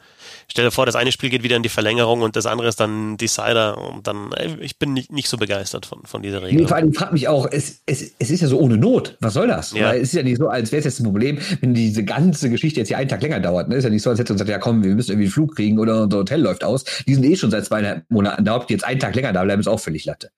stell 0.48 0.66
dir 0.66 0.72
vor, 0.72 0.86
das 0.86 0.96
eine 0.96 1.12
Spiel 1.12 1.30
geht 1.30 1.44
wieder 1.44 1.56
in 1.56 1.64
die 1.64 1.70
Verlängerung 1.70 2.22
und 2.22 2.36
das 2.36 2.46
andere 2.46 2.68
ist 2.68 2.80
dann 2.80 3.18
Decider 3.18 3.78
und 3.78 4.08
dann, 4.08 4.30
ich 4.60 4.80
bin 4.80 4.94
nicht, 4.94 5.12
nicht 5.12 5.28
so 5.28 5.38
begeistert 5.38 5.86
von, 5.86 6.04
von 6.06 6.22
dieser 6.22 6.42
Regel. 6.42 6.62
Nee, 6.62 6.68
vor 6.68 6.78
allem 6.78 6.94
fragt 6.94 7.14
mich 7.14 7.28
auch, 7.28 7.48
es, 7.52 7.82
es, 7.86 8.14
es 8.20 8.30
ist 8.30 8.42
ja 8.42 8.48
so 8.48 8.60
ohne 8.60 8.78
Not, 8.78 9.18
was 9.20 9.34
soll 9.34 9.48
das? 9.48 9.72
Ja. 9.74 9.90
Weil 9.90 10.02
es 10.02 10.10
ist 10.10 10.16
ja 10.16 10.24
nicht 10.24 10.38
so, 10.38 10.48
als 10.48 10.72
wäre 10.72 10.80
es 10.80 10.86
jetzt 10.86 11.00
ein 11.00 11.06
Problem, 11.06 11.40
wenn 11.62 11.74
diese 11.74 12.04
ganze 12.04 12.50
Geschichte 12.50 12.80
jetzt 12.80 12.88
hier 12.88 12.98
einen 12.98 13.10
Tag 13.10 13.22
länger 13.22 13.40
dauert, 13.40 13.70
ne? 13.70 13.76
ist 13.76 13.84
ja 13.84 13.90
nicht 13.90 14.04
so, 14.04 14.10
als 14.10 14.20
hätte 14.20 14.34
uns 14.34 14.42
gesagt, 14.42 14.52
ja 14.52 14.60
komm, 14.60 14.84
wir 14.84 14.96
müssen 14.96 15.12
irgendwie 15.12 15.26
einen 15.26 15.34
Flug 15.34 15.56
kriegen 15.56 15.80
oder 15.80 16.04
unser 16.04 16.20
Hotel 16.20 16.42
läuft 16.42 16.64
aus, 16.64 16.84
die 17.08 17.16
sind 17.16 17.26
eh 17.26 17.36
schon 17.36 17.52
seit 17.52 17.66
zweieinhalb 17.66 18.10
Monaten 18.10 18.46
da, 18.46 18.56
ob 18.56 18.68
die 18.68 18.74
jetzt 18.74 18.86
einen 18.86 19.00
Tag 19.00 19.16
länger 19.16 19.34
da 19.34 19.44
bleiben, 19.44 19.60
ist 19.60 19.68
auch 19.68 19.80
völlig 19.80 20.06
Latte. 20.06 20.30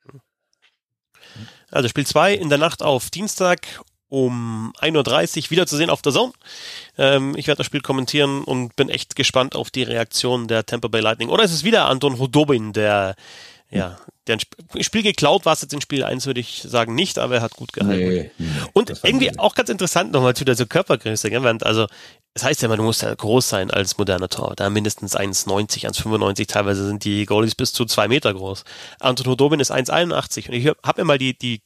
Also 1.71 1.89
Spiel 1.89 2.05
2 2.05 2.35
in 2.35 2.49
der 2.49 2.57
Nacht 2.57 2.81
auf 2.81 3.09
Dienstag 3.09 3.67
um 4.09 4.73
1.30 4.79 5.45
Uhr 5.45 5.51
wiederzusehen 5.51 5.89
auf 5.89 6.01
der 6.01 6.13
Zone. 6.13 6.33
Ähm, 6.97 7.35
ich 7.35 7.47
werde 7.47 7.57
das 7.57 7.65
Spiel 7.65 7.81
kommentieren 7.81 8.43
und 8.43 8.75
bin 8.75 8.89
echt 8.89 9.15
gespannt 9.15 9.55
auf 9.55 9.69
die 9.69 9.83
Reaktion 9.83 10.47
der 10.47 10.65
Tampa 10.65 10.87
Bay 10.87 11.01
Lightning. 11.01 11.29
Oder 11.29 11.43
ist 11.43 11.53
es 11.53 11.63
wieder 11.63 11.85
Anton 11.85 12.19
Hodobin, 12.19 12.73
der 12.73 13.15
ja, 13.71 13.97
der 14.27 14.37
ein 14.37 14.83
Spiel 14.83 15.03
geklaut 15.03 15.45
war 15.45 15.53
es 15.53 15.61
jetzt 15.61 15.73
in 15.73 15.81
Spiel 15.81 16.03
1, 16.03 16.27
würde 16.27 16.39
ich 16.39 16.63
sagen, 16.67 16.93
nicht, 16.93 17.17
aber 17.17 17.35
er 17.35 17.41
hat 17.41 17.55
gut 17.55 17.73
gehalten. 17.73 18.09
Nee, 18.09 18.31
nee, 18.37 18.47
und 18.73 18.93
irgendwie 19.03 19.37
auch 19.39 19.55
ganz 19.55 19.69
interessant 19.69 20.11
nochmal 20.11 20.35
zu 20.35 20.45
der 20.45 20.55
so 20.55 20.65
Körpergröße, 20.65 21.29
gell? 21.29 21.45
also 21.61 21.87
es 22.35 22.43
heißt 22.43 22.61
ja 22.61 22.67
immer, 22.67 22.77
du 22.77 22.83
musst 22.83 23.01
ja 23.01 23.13
groß 23.13 23.49
sein 23.49 23.71
als 23.71 23.97
moderner 23.97 24.29
Tor. 24.29 24.53
Da 24.55 24.69
mindestens 24.69 25.15
1,90, 25.15 25.87
1,95, 25.89 26.47
teilweise 26.47 26.85
sind 26.85 27.03
die 27.05 27.25
Goalies 27.25 27.55
bis 27.55 27.73
zu 27.73 27.85
zwei 27.85 28.07
Meter 28.07 28.33
groß. 28.33 28.65
Anton 28.99 29.27
Hodobin 29.27 29.59
ist 29.59 29.71
1,81 29.71 30.49
und 30.49 30.53
ich 30.53 30.67
habe 30.67 31.01
mir 31.01 31.05
mal 31.05 31.17
die, 31.17 31.37
die 31.37 31.61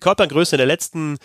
Körpergröße 0.00 0.56
der 0.56 0.66
letzten 0.66 1.18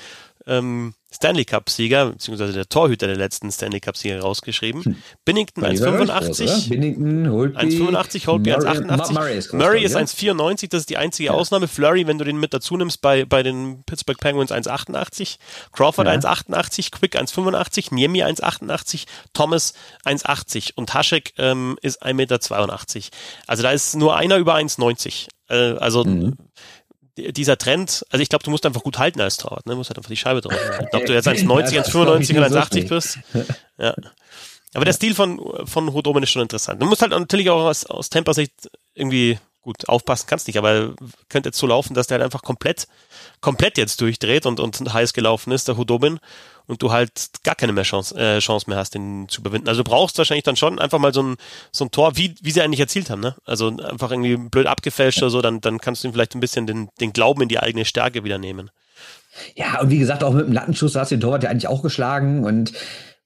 ähm, 0.48 0.94
Stanley 1.14 1.46
Cup-Sieger, 1.46 2.08
beziehungsweise 2.12 2.54
der 2.54 2.68
Torhüter 2.68 3.06
der 3.08 3.16
letzten 3.16 3.52
Stanley 3.52 3.80
Cup-Sieger 3.80 4.20
rausgeschrieben. 4.20 4.84
Hm. 4.84 4.96
Binnington 5.24 5.64
1,85. 5.64 6.70
Binnington, 6.70 7.32
Holtby. 7.32 7.60
1,85, 7.60 8.28
Holtby 8.28 8.54
1,88. 8.54 9.14
Murray 9.14 9.38
ist, 9.38 9.54
Murray 9.54 9.84
ist 9.84 9.96
1,94, 9.96 10.70
das 10.70 10.82
ist 10.82 10.90
die 10.90 10.98
einzige 10.98 11.28
ja. 11.28 11.34
Ausnahme. 11.34 11.68
Flurry, 11.68 12.08
wenn 12.08 12.18
du 12.18 12.26
den 12.26 12.38
mit 12.38 12.54
dazu 12.54 12.78
nimmst, 12.78 13.02
bei, 13.02 13.26
bei 13.26 13.44
den 13.44 13.84
Pittsburgh 13.86 14.20
Penguins 14.20 14.52
1,88. 14.52 15.38
Crawford 15.72 16.08
ja. 16.08 16.14
1,88, 16.14 16.92
Quick 16.92 17.16
1,85, 17.16 17.94
Niemi 17.94 18.24
1,88, 18.24 19.06
Thomas 19.34 19.74
1,80 20.06 20.72
und 20.76 20.94
Haschek 20.94 21.34
ähm, 21.38 21.78
ist 21.82 22.04
1,82 22.04 22.14
Meter. 22.14 22.40
Also 23.48 23.64
da 23.64 23.72
ist 23.72 23.96
nur 23.96 24.16
einer 24.16 24.38
über 24.38 24.56
1,90. 24.56 25.28
Äh, 25.50 25.78
also 25.78 26.04
mhm 26.06 26.38
dieser 27.18 27.58
Trend, 27.58 28.06
also 28.10 28.22
ich 28.22 28.30
glaube, 28.30 28.44
du 28.44 28.52
musst 28.52 28.66
einfach 28.66 28.84
gut 28.84 28.98
halten 28.98 29.22
als 29.22 29.38
Torwart, 29.38 29.66
ne? 29.66 29.74
Du 29.74 29.78
musst 29.78 29.90
halt 29.90 29.98
einfach 29.98 30.10
die 30.10 30.18
Scheibe 30.18 30.42
drauf. 30.42 30.54
Ich 30.82 30.90
glaube, 30.90 31.06
du 31.08 31.14
jetzt 31.14 31.28
1,90, 31.28 31.84
1,95 31.84 32.38
und 32.38 32.44
1,80 32.44 32.88
bist. 32.90 33.20
Ja. 33.80 33.96
Aber 34.76 34.86
der 34.86 34.94
Stil 34.94 35.16
von, 35.16 35.40
von 35.66 35.94
Hodomen 35.94 36.24
ist 36.24 36.30
schon 36.30 36.44
interessant. 36.44 36.82
Du 36.82 36.86
musst 36.86 37.02
halt 37.02 37.12
natürlich 37.12 37.50
auch 37.50 37.66
aus, 37.66 37.86
aus 37.86 38.10
Tempersicht 38.10 38.54
irgendwie 38.94 39.40
gut 39.64 39.90
aufpassen 39.90 40.28
kannst 40.28 40.48
nicht, 40.48 40.58
aber 40.58 40.94
könnte 41.30 41.50
jetzt 41.50 41.58
so 41.58 41.68
laufen, 41.68 41.94
dass 41.94 42.08
der 42.08 42.16
halt 42.16 42.26
einfach 42.26 42.44
komplett, 42.44 42.88
komplett 43.42 43.78
jetzt 43.78 44.00
durchdreht 44.02 44.46
und, 44.46 44.60
und 44.60 44.94
heiß 44.94 45.14
gelaufen 45.14 45.52
ist, 45.52 45.68
der 45.68 45.78
Hudobin 45.78 46.20
und 46.68 46.82
du 46.82 46.92
halt 46.92 47.12
gar 47.44 47.56
keine 47.56 47.74
mehr 47.74 47.84
Chance, 47.84 48.16
äh, 48.16 48.40
Chance 48.40 48.70
mehr 48.70 48.78
hast, 48.78 48.94
den 48.94 49.28
zu 49.30 49.42
überwinden. 49.42 49.68
Also 49.68 49.84
du 49.84 49.90
brauchst 49.90 50.18
wahrscheinlich 50.18 50.44
dann 50.44 50.56
schon 50.56 50.80
einfach 50.80 51.00
mal 51.00 51.14
so 51.14 51.24
ein, 51.24 51.38
so 51.72 51.86
ein 51.86 51.92
Tor, 51.92 52.16
wie, 52.16 52.36
wie 52.42 52.52
sie 52.52 52.62
eigentlich 52.62 52.80
erzielt 52.80 53.10
haben, 53.10 53.22
ne? 53.22 53.36
Also 53.46 53.68
einfach 53.68 54.12
irgendwie 54.12 54.38
blöd 54.38 54.68
abgefälscht 54.68 55.22
oder 55.22 55.32
so, 55.32 55.42
dann, 55.42 55.62
dann 55.62 55.80
kannst 55.80 56.04
du 56.04 56.08
ihm 56.08 56.14
vielleicht 56.14 56.36
ein 56.36 56.42
bisschen 56.42 56.68
den, 56.68 56.90
den 57.00 57.14
Glauben 57.14 57.42
in 57.42 57.50
die 57.50 57.60
eigene 57.60 57.86
Stärke 57.86 58.24
wieder 58.24 58.38
nehmen. 58.38 58.70
Ja, 59.56 59.82
und 59.82 59.90
wie 59.90 59.98
gesagt, 59.98 60.24
auch 60.24 60.34
mit 60.34 60.46
dem 60.46 60.54
Lattenschuss, 60.54 60.94
da 60.94 61.02
hast 61.02 61.12
du 61.12 61.16
den 61.16 61.22
Torwart 61.22 61.44
ja 61.44 61.50
eigentlich 61.50 61.68
auch 61.68 61.82
geschlagen 61.82 62.46
und 62.46 62.74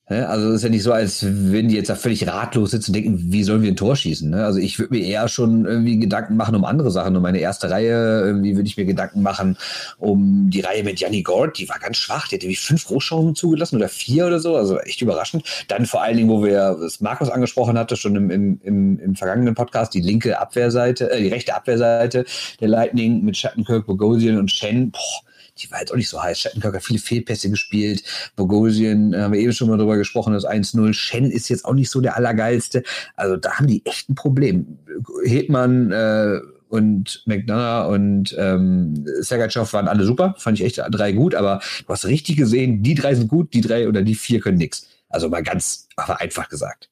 also 0.09 0.49
es 0.49 0.55
ist 0.55 0.63
ja 0.63 0.69
nicht 0.69 0.83
so, 0.83 0.93
als 0.93 1.25
wenn 1.25 1.67
die 1.67 1.75
jetzt 1.75 1.89
da 1.89 1.95
völlig 1.95 2.25
ratlos 2.25 2.71
sitzen 2.71 2.91
und 2.91 2.95
denken, 2.95 3.25
wie 3.27 3.43
sollen 3.43 3.61
wir 3.61 3.69
ein 3.69 3.75
Tor 3.75 3.93
schießen? 3.93 4.29
Ne? 4.29 4.45
Also 4.45 4.57
ich 4.59 4.79
würde 4.79 4.93
mir 4.93 5.05
eher 5.05 5.27
schon 5.27 5.65
irgendwie 5.65 5.99
Gedanken 5.99 6.37
machen 6.37 6.55
um 6.55 6.63
andere 6.63 6.91
Sachen. 6.91 7.13
Um 7.17 7.21
meine 7.21 7.39
erste 7.39 7.69
Reihe 7.69 8.21
irgendwie 8.21 8.55
würde 8.55 8.69
ich 8.69 8.77
mir 8.77 8.85
Gedanken 8.85 9.21
machen 9.21 9.57
um 9.97 10.49
die 10.49 10.61
Reihe 10.61 10.85
mit 10.85 11.01
Janni 11.01 11.23
Gord. 11.23 11.59
Die 11.59 11.67
war 11.67 11.79
ganz 11.79 11.97
schwach. 11.97 12.29
Die 12.29 12.35
hat 12.35 12.43
irgendwie 12.43 12.55
fünf 12.55 12.85
Großchancen 12.85 13.35
zugelassen 13.35 13.75
oder 13.75 13.89
vier 13.89 14.27
oder 14.27 14.39
so. 14.39 14.55
Also 14.55 14.79
echt 14.79 15.01
überraschend. 15.01 15.43
Dann 15.67 15.85
vor 15.85 16.01
allen 16.01 16.15
Dingen, 16.15 16.29
wo 16.29 16.41
wir 16.41 16.77
das 16.79 17.01
Markus 17.01 17.29
angesprochen 17.29 17.77
hatte, 17.77 17.97
schon 17.97 18.15
im, 18.15 18.29
im, 18.29 18.61
im, 18.63 18.99
im 18.99 19.15
vergangenen 19.17 19.55
Podcast, 19.55 19.93
die 19.93 20.01
linke 20.01 20.39
Abwehrseite, 20.39 21.11
äh, 21.11 21.21
die 21.21 21.27
rechte 21.27 21.53
Abwehrseite 21.53 22.23
der 22.61 22.67
Lightning 22.69 23.25
mit 23.25 23.35
Schattenkirk, 23.35 23.85
Bogosian 23.85 24.37
und 24.37 24.51
Shen. 24.51 24.91
Boah, 24.91 25.27
die 25.61 25.71
war 25.71 25.79
jetzt 25.79 25.91
auch 25.91 25.97
nicht 25.97 26.09
so 26.09 26.21
heiß. 26.21 26.39
Shattenkirk 26.39 26.75
hat 26.75 26.83
viele 26.83 26.99
Fehlpässe 26.99 27.49
gespielt. 27.49 28.03
Bogosian, 28.35 29.13
äh, 29.13 29.21
haben 29.21 29.33
wir 29.33 29.39
eben 29.39 29.53
schon 29.53 29.69
mal 29.69 29.77
drüber 29.77 29.97
gesprochen, 29.97 30.33
das 30.33 30.45
1-0. 30.45 30.93
Shen 30.93 31.31
ist 31.31 31.49
jetzt 31.49 31.65
auch 31.65 31.73
nicht 31.73 31.89
so 31.89 32.01
der 32.01 32.15
Allergeilste. 32.15 32.83
Also 33.15 33.37
da 33.37 33.57
haben 33.57 33.67
die 33.67 33.85
echt 33.85 34.09
ein 34.09 34.15
Problem. 34.15 34.79
Hetman, 35.25 35.91
äh, 35.91 36.39
und 36.69 37.23
McDonough 37.25 37.89
und 37.89 38.35
ähm, 38.37 39.05
Sergachev 39.21 39.71
waren 39.73 39.87
alle 39.87 40.03
super, 40.03 40.35
fand 40.37 40.59
ich 40.59 40.65
echt 40.65 40.81
drei 40.91 41.11
gut, 41.13 41.33
aber 41.33 41.61
du 41.85 41.93
hast 41.93 42.05
richtig 42.05 42.37
gesehen, 42.37 42.83
die 42.83 42.95
drei 42.95 43.15
sind 43.15 43.29
gut, 43.29 43.53
die 43.53 43.61
drei 43.61 43.87
oder 43.87 44.01
die 44.01 44.15
vier 44.15 44.41
können 44.41 44.57
nix. 44.57 44.87
Also 45.09 45.29
mal 45.29 45.43
ganz 45.43 45.87
einfach 45.95 46.49
gesagt. 46.49 46.89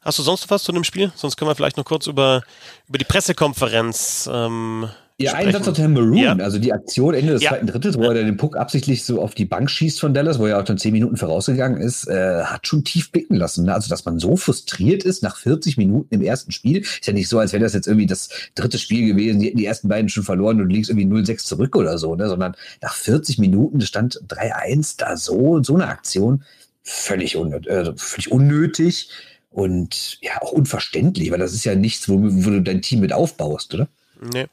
Hast 0.00 0.18
du 0.18 0.22
sonst 0.22 0.42
noch 0.42 0.50
was 0.50 0.62
zu 0.62 0.72
dem 0.72 0.84
Spiel? 0.84 1.12
Sonst 1.16 1.36
können 1.36 1.50
wir 1.50 1.56
vielleicht 1.56 1.76
noch 1.76 1.84
kurz 1.84 2.06
über, 2.06 2.42
über 2.88 2.98
die 2.98 3.04
Pressekonferenz 3.04 4.30
ähm, 4.32 4.88
ja, 5.20 5.34
ein 5.34 5.50
Satz 5.50 5.64
zu 5.64 5.88
Maroon, 5.88 6.16
ja. 6.16 6.36
also 6.36 6.60
die 6.60 6.72
Aktion 6.72 7.12
Ende 7.12 7.32
des 7.32 7.42
ja. 7.42 7.50
zweiten 7.50 7.66
Drittes, 7.66 7.98
wo 7.98 8.04
er 8.04 8.14
den 8.14 8.36
Puck 8.36 8.56
absichtlich 8.56 9.04
so 9.04 9.20
auf 9.20 9.34
die 9.34 9.46
Bank 9.46 9.68
schießt 9.68 9.98
von 9.98 10.14
Dallas, 10.14 10.38
wo 10.38 10.46
er 10.46 10.60
auch 10.60 10.64
dann 10.64 10.78
zehn 10.78 10.92
Minuten 10.92 11.16
vorausgegangen 11.16 11.80
ist, 11.80 12.06
äh, 12.06 12.44
hat 12.44 12.68
schon 12.68 12.84
tief 12.84 13.10
blicken 13.10 13.34
lassen. 13.34 13.64
Ne? 13.64 13.74
Also, 13.74 13.88
dass 13.88 14.04
man 14.04 14.20
so 14.20 14.36
frustriert 14.36 15.02
ist 15.02 15.24
nach 15.24 15.36
40 15.36 15.76
Minuten 15.76 16.14
im 16.14 16.22
ersten 16.22 16.52
Spiel, 16.52 16.82
ist 16.82 17.06
ja 17.06 17.12
nicht 17.12 17.28
so, 17.28 17.40
als 17.40 17.52
wäre 17.52 17.64
das 17.64 17.74
jetzt 17.74 17.88
irgendwie 17.88 18.06
das 18.06 18.28
dritte 18.54 18.78
Spiel 18.78 19.08
gewesen, 19.08 19.40
die 19.40 19.48
hätten 19.48 19.58
die 19.58 19.66
ersten 19.66 19.88
beiden 19.88 20.08
schon 20.08 20.22
verloren 20.22 20.60
und 20.60 20.68
du 20.68 20.74
liegst 20.74 20.88
irgendwie 20.88 21.08
0-6 21.08 21.44
zurück 21.44 21.74
oder 21.74 21.98
so, 21.98 22.14
ne? 22.14 22.28
sondern 22.28 22.54
nach 22.80 22.94
40 22.94 23.38
Minuten 23.38 23.80
stand 23.80 24.20
3-1 24.28 24.94
da 24.98 25.16
so, 25.16 25.60
so 25.64 25.74
eine 25.74 25.88
Aktion, 25.88 26.44
völlig, 26.84 27.36
unnöt 27.36 27.66
äh, 27.66 27.92
völlig 27.96 28.30
unnötig 28.30 29.10
und 29.50 30.18
ja, 30.20 30.40
auch 30.42 30.52
unverständlich, 30.52 31.32
weil 31.32 31.40
das 31.40 31.54
ist 31.54 31.64
ja 31.64 31.74
nichts, 31.74 32.08
wo, 32.08 32.18
wo 32.20 32.50
du 32.50 32.62
dein 32.62 32.82
Team 32.82 33.00
mit 33.00 33.12
aufbaust, 33.12 33.74
oder? 33.74 33.88
Nee. 34.32 34.46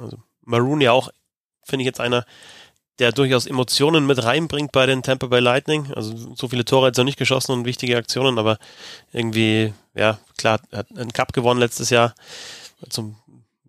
Also 0.00 0.18
Maroon 0.42 0.80
ja 0.80 0.92
auch, 0.92 1.10
finde 1.64 1.82
ich 1.82 1.86
jetzt 1.86 2.00
einer, 2.00 2.24
der 2.98 3.12
durchaus 3.12 3.46
Emotionen 3.46 4.06
mit 4.06 4.22
reinbringt 4.22 4.72
bei 4.72 4.86
den 4.86 5.02
Tampa 5.02 5.26
Bay 5.26 5.40
Lightning. 5.40 5.92
Also 5.94 6.34
so 6.34 6.48
viele 6.48 6.64
Tore 6.64 6.86
hat 6.86 6.98
er 6.98 7.04
nicht 7.04 7.18
geschossen 7.18 7.52
und 7.52 7.64
wichtige 7.64 7.96
Aktionen, 7.96 8.38
aber 8.38 8.58
irgendwie, 9.12 9.74
ja, 9.94 10.18
klar, 10.38 10.60
hat 10.72 10.86
einen 10.96 11.12
Cup 11.12 11.32
gewonnen 11.32 11.60
letztes 11.60 11.90
Jahr. 11.90 12.14
Zum, 12.88 13.16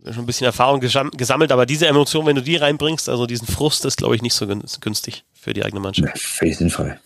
schon 0.05 0.23
ein 0.23 0.25
bisschen 0.25 0.45
Erfahrung 0.45 0.79
gesammelt, 0.79 1.51
aber 1.51 1.65
diese 1.65 1.87
Emotion, 1.87 2.25
wenn 2.25 2.35
du 2.35 2.41
die 2.41 2.55
reinbringst, 2.55 3.09
also 3.09 3.25
diesen 3.25 3.47
Frust, 3.47 3.83
ist, 3.83 3.97
glaube 3.97 4.15
ich, 4.15 4.21
nicht 4.21 4.33
so 4.33 4.47
günstig 4.47 5.25
für 5.33 5.53
die 5.53 5.65
eigene 5.65 5.81
Mannschaft. 5.81 6.41
Ja, 6.41 6.53
sinnvoll. 6.53 6.99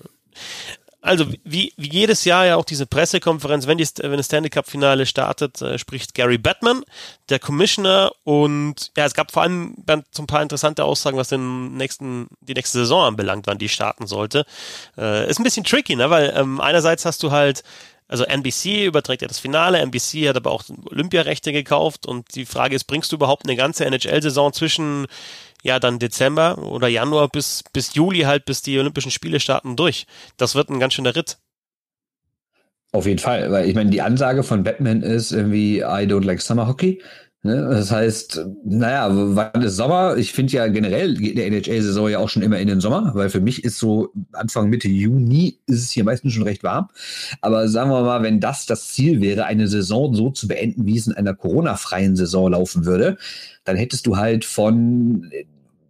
Also 1.02 1.26
wie, 1.44 1.74
wie 1.78 1.90
jedes 1.90 2.26
Jahr 2.26 2.46
ja 2.46 2.56
auch 2.58 2.66
diese 2.66 2.86
Pressekonferenz, 2.86 3.66
wenn, 3.66 3.80
die, 3.80 3.88
wenn 4.02 4.18
das 4.18 4.28
Stanley 4.28 4.52
Cup 4.52 4.70
Finale 4.70 5.08
startet, 5.08 5.60
äh, 5.62 5.80
spricht 5.80 6.14
Gary 6.14 6.38
Batman, 6.38 6.84
der 7.30 7.40
Commissioner. 7.40 8.12
Und 8.24 8.92
ja, 8.96 9.06
es 9.06 9.16
gab 9.16 9.32
vor 9.32 9.42
allem 9.42 9.76
so 10.12 10.22
ein 10.22 10.28
paar 10.28 10.44
interessante 10.44 10.84
Aussagen, 10.84 11.18
was 11.18 11.30
den 11.30 11.76
nächsten, 11.76 12.28
die 12.42 12.54
nächste 12.54 12.78
Saison 12.80 13.06
anbelangt, 13.06 13.48
wann 13.48 13.58
die 13.58 13.70
starten 13.70 14.06
sollte. 14.06 14.46
Äh, 14.96 15.28
ist 15.28 15.40
ein 15.40 15.44
bisschen 15.44 15.64
tricky, 15.64 15.96
ne, 15.96 16.12
weil 16.12 16.34
ähm, 16.36 16.62
einerseits 16.62 17.04
hast 17.06 17.24
du 17.24 17.32
halt 17.32 17.64
also 18.12 18.26
NBC 18.26 18.86
überträgt 18.86 19.22
ja 19.22 19.28
das 19.30 19.40
Finale, 19.40 19.80
NBC 19.80 20.28
hat 20.28 20.36
aber 20.36 20.52
auch 20.52 20.66
Olympiarechte 20.90 21.54
gekauft. 21.54 22.06
Und 22.06 22.36
die 22.36 22.46
Frage 22.46 22.76
ist, 22.76 22.84
bringst 22.84 23.10
du 23.12 23.16
überhaupt 23.16 23.46
eine 23.46 23.56
ganze 23.56 23.86
NHL-Saison 23.86 24.52
zwischen 24.52 25.08
ja 25.62 25.80
dann 25.80 26.00
Dezember 26.00 26.58
oder 26.60 26.88
Januar 26.88 27.30
bis, 27.30 27.63
bis 27.74 27.93
Juli 27.93 28.21
halt, 28.21 28.45
bis 28.45 28.62
die 28.62 28.78
Olympischen 28.78 29.12
Spiele 29.12 29.39
starten 29.39 29.76
durch. 29.76 30.06
Das 30.38 30.56
wird 30.56 30.69
ein 30.69 30.80
ganz 30.80 30.93
schöner 30.93 31.15
Ritt. 31.15 31.38
Auf 32.91 33.06
jeden 33.06 33.19
Fall, 33.19 33.52
weil 33.52 33.69
ich 33.69 33.76
meine, 33.76 33.89
die 33.89 34.02
Ansage 34.02 34.43
von 34.43 34.63
Batman 34.63 35.02
ist 35.02 35.32
irgendwie 35.32 35.80
I 35.80 36.06
don't 36.06 36.26
like 36.26 36.41
summer 36.41 36.67
hockey. 36.67 37.02
Ne? 37.44 37.56
Das 37.70 37.92
heißt, 37.92 38.46
naja, 38.64 39.10
wann 39.12 39.64
ist 39.64 39.76
Sommer? 39.76 40.16
Ich 40.18 40.32
finde 40.32 40.54
ja 40.54 40.68
generell 40.68 41.16
geht 41.16 41.38
der 41.38 41.48
NHL-Saison 41.48 42.10
ja 42.10 42.20
auch 42.20 42.30
schon 42.30 42.44
immer 42.44 42.60
in 42.60 42.68
den 42.68 42.82
Sommer, 42.82 43.12
weil 43.16 43.30
für 43.32 43.42
mich 43.42 43.64
ist 43.64 43.80
so 43.80 44.10
Anfang 44.32 44.70
Mitte 44.70 44.88
Juni 44.88 45.60
ist 45.66 45.84
es 45.84 45.90
hier 45.90 46.04
meistens 46.04 46.34
schon 46.34 46.44
recht 46.44 46.64
warm. 46.64 46.90
Aber 47.42 47.68
sagen 47.68 47.90
wir 47.90 48.04
mal, 48.04 48.22
wenn 48.22 48.40
das 48.40 48.68
das 48.68 48.90
Ziel 48.90 49.22
wäre, 49.22 49.46
eine 49.46 49.68
Saison 49.68 50.14
so 50.14 50.30
zu 50.30 50.48
beenden, 50.48 50.86
wie 50.86 50.98
es 50.98 51.08
in 51.08 51.14
einer 51.14 51.34
Corona-freien 51.34 52.16
Saison 52.16 52.52
laufen 52.52 52.86
würde, 52.86 53.18
dann 53.64 53.76
hättest 53.76 54.06
du 54.06 54.18
halt 54.18 54.46
von 54.46 55.32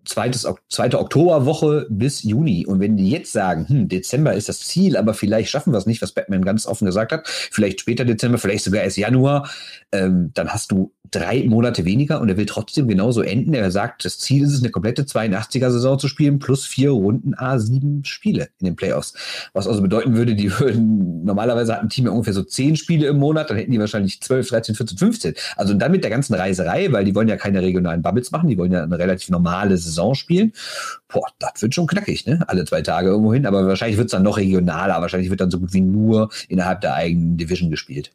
zweites, 0.05 0.47
zweite 0.69 0.99
Oktoberwoche 0.99 1.87
bis 1.89 2.23
Juni. 2.23 2.65
Und 2.65 2.79
wenn 2.79 2.97
die 2.97 3.09
jetzt 3.09 3.31
sagen, 3.31 3.67
hm, 3.67 3.87
Dezember 3.87 4.33
ist 4.33 4.49
das 4.49 4.61
Ziel, 4.61 4.97
aber 4.97 5.13
vielleicht 5.13 5.49
schaffen 5.49 5.73
wir 5.73 5.77
es 5.77 5.85
nicht, 5.85 6.01
was 6.01 6.11
Batman 6.11 6.43
ganz 6.43 6.65
offen 6.65 6.85
gesagt 6.85 7.11
hat, 7.11 7.27
vielleicht 7.27 7.81
später 7.81 8.05
Dezember, 8.05 8.37
vielleicht 8.37 8.63
sogar 8.63 8.83
erst 8.83 8.97
Januar, 8.97 9.49
ähm, 9.91 10.31
dann 10.33 10.49
hast 10.49 10.71
du 10.71 10.91
drei 11.11 11.43
Monate 11.43 11.83
weniger 11.83 12.21
und 12.21 12.29
er 12.29 12.37
will 12.37 12.45
trotzdem 12.45 12.87
genauso 12.87 13.21
enden. 13.21 13.53
Er 13.53 13.69
sagt, 13.69 14.05
das 14.05 14.17
Ziel 14.17 14.43
ist 14.43 14.53
es, 14.53 14.61
eine 14.61 14.71
komplette 14.71 15.03
82er-Saison 15.03 15.99
zu 15.99 16.07
spielen, 16.07 16.39
plus 16.39 16.65
vier 16.65 16.91
Runden 16.91 17.35
A7 17.35 18.05
Spiele 18.05 18.47
in 18.59 18.65
den 18.65 18.75
Playoffs. 18.77 19.13
Was 19.53 19.67
also 19.67 19.81
bedeuten 19.81 20.15
würde, 20.15 20.35
die 20.35 20.57
würden, 20.59 21.23
normalerweise 21.25 21.73
hat 21.73 21.81
ein 21.81 21.89
Team 21.89 22.05
ja 22.05 22.11
ungefähr 22.11 22.33
so 22.33 22.43
zehn 22.43 22.77
Spiele 22.77 23.07
im 23.07 23.17
Monat, 23.17 23.49
dann 23.49 23.57
hätten 23.57 23.71
die 23.71 23.79
wahrscheinlich 23.79 24.21
12, 24.21 24.49
13, 24.49 24.75
14, 24.75 24.97
15. 24.97 25.33
Also 25.57 25.73
dann 25.73 25.91
mit 25.91 26.03
der 26.03 26.11
ganzen 26.11 26.33
Reiserei, 26.33 26.91
weil 26.91 27.03
die 27.03 27.13
wollen 27.13 27.27
ja 27.27 27.35
keine 27.35 27.61
regionalen 27.61 28.01
Bubbles 28.01 28.31
machen, 28.31 28.49
die 28.49 28.57
wollen 28.57 28.71
ja 28.71 28.83
eine 28.83 28.97
relativ 28.97 29.29
normale 29.29 29.77
Saison 29.77 29.90
spielen. 30.15 30.53
Boah, 31.07 31.27
das 31.39 31.61
wird 31.61 31.75
schon 31.75 31.87
knackig, 31.87 32.25
ne? 32.25 32.43
Alle 32.47 32.65
zwei 32.65 32.81
Tage 32.81 33.09
irgendwo 33.09 33.33
hin, 33.33 33.45
aber 33.45 33.67
wahrscheinlich 33.67 33.97
wird 33.97 34.07
es 34.07 34.11
dann 34.11 34.23
noch 34.23 34.37
regionaler, 34.37 35.01
wahrscheinlich 35.01 35.29
wird 35.29 35.41
dann 35.41 35.51
so 35.51 35.59
gut 35.59 35.73
wie 35.73 35.81
nur 35.81 36.29
innerhalb 36.47 36.81
der 36.81 36.95
eigenen 36.95 37.37
Division 37.37 37.69
gespielt. 37.69 38.11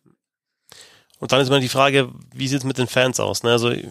Und 1.18 1.32
dann 1.32 1.40
ist 1.40 1.48
immer 1.48 1.60
die 1.60 1.68
Frage, 1.68 2.10
wie 2.34 2.48
sieht 2.48 2.58
es 2.58 2.64
mit 2.64 2.78
den 2.78 2.86
Fans 2.86 3.20
aus? 3.20 3.42
Ne? 3.42 3.50
Also 3.50 3.70
ich 3.70 3.88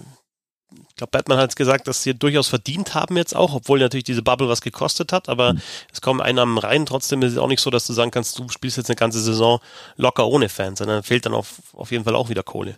glaube, 0.96 1.12
Batman 1.12 1.38
hat 1.40 1.56
gesagt, 1.56 1.88
dass 1.88 2.04
sie 2.04 2.14
durchaus 2.14 2.48
verdient 2.48 2.94
haben 2.94 3.18
jetzt 3.18 3.36
auch, 3.36 3.54
obwohl 3.54 3.80
natürlich 3.80 4.06
diese 4.06 4.22
Bubble 4.22 4.48
was 4.48 4.62
gekostet 4.62 5.12
hat, 5.12 5.28
aber 5.28 5.54
mhm. 5.54 5.62
es 5.92 6.02
kommen 6.02 6.22
Einnahmen 6.22 6.58
rein. 6.58 6.86
Trotzdem 6.86 7.22
ist 7.22 7.34
es 7.34 7.38
auch 7.38 7.48
nicht 7.48 7.60
so, 7.60 7.70
dass 7.70 7.88
du 7.88 7.94
sagen 7.94 8.12
kannst, 8.12 8.40
du 8.40 8.48
spielst 8.50 8.78
jetzt 8.78 8.90
eine 8.90 8.96
ganze 8.96 9.20
Saison 9.20 9.60
locker 9.98 10.28
ohne 10.28 10.50
Fans, 10.50 10.80
sondern 10.80 11.04
fehlt 11.04 11.26
dann 11.26 11.34
auf, 11.34 11.62
auf 11.74 11.92
jeden 11.92 12.04
Fall 12.04 12.16
auch 12.16 12.30
wieder 12.30 12.44
Kohle. 12.44 12.78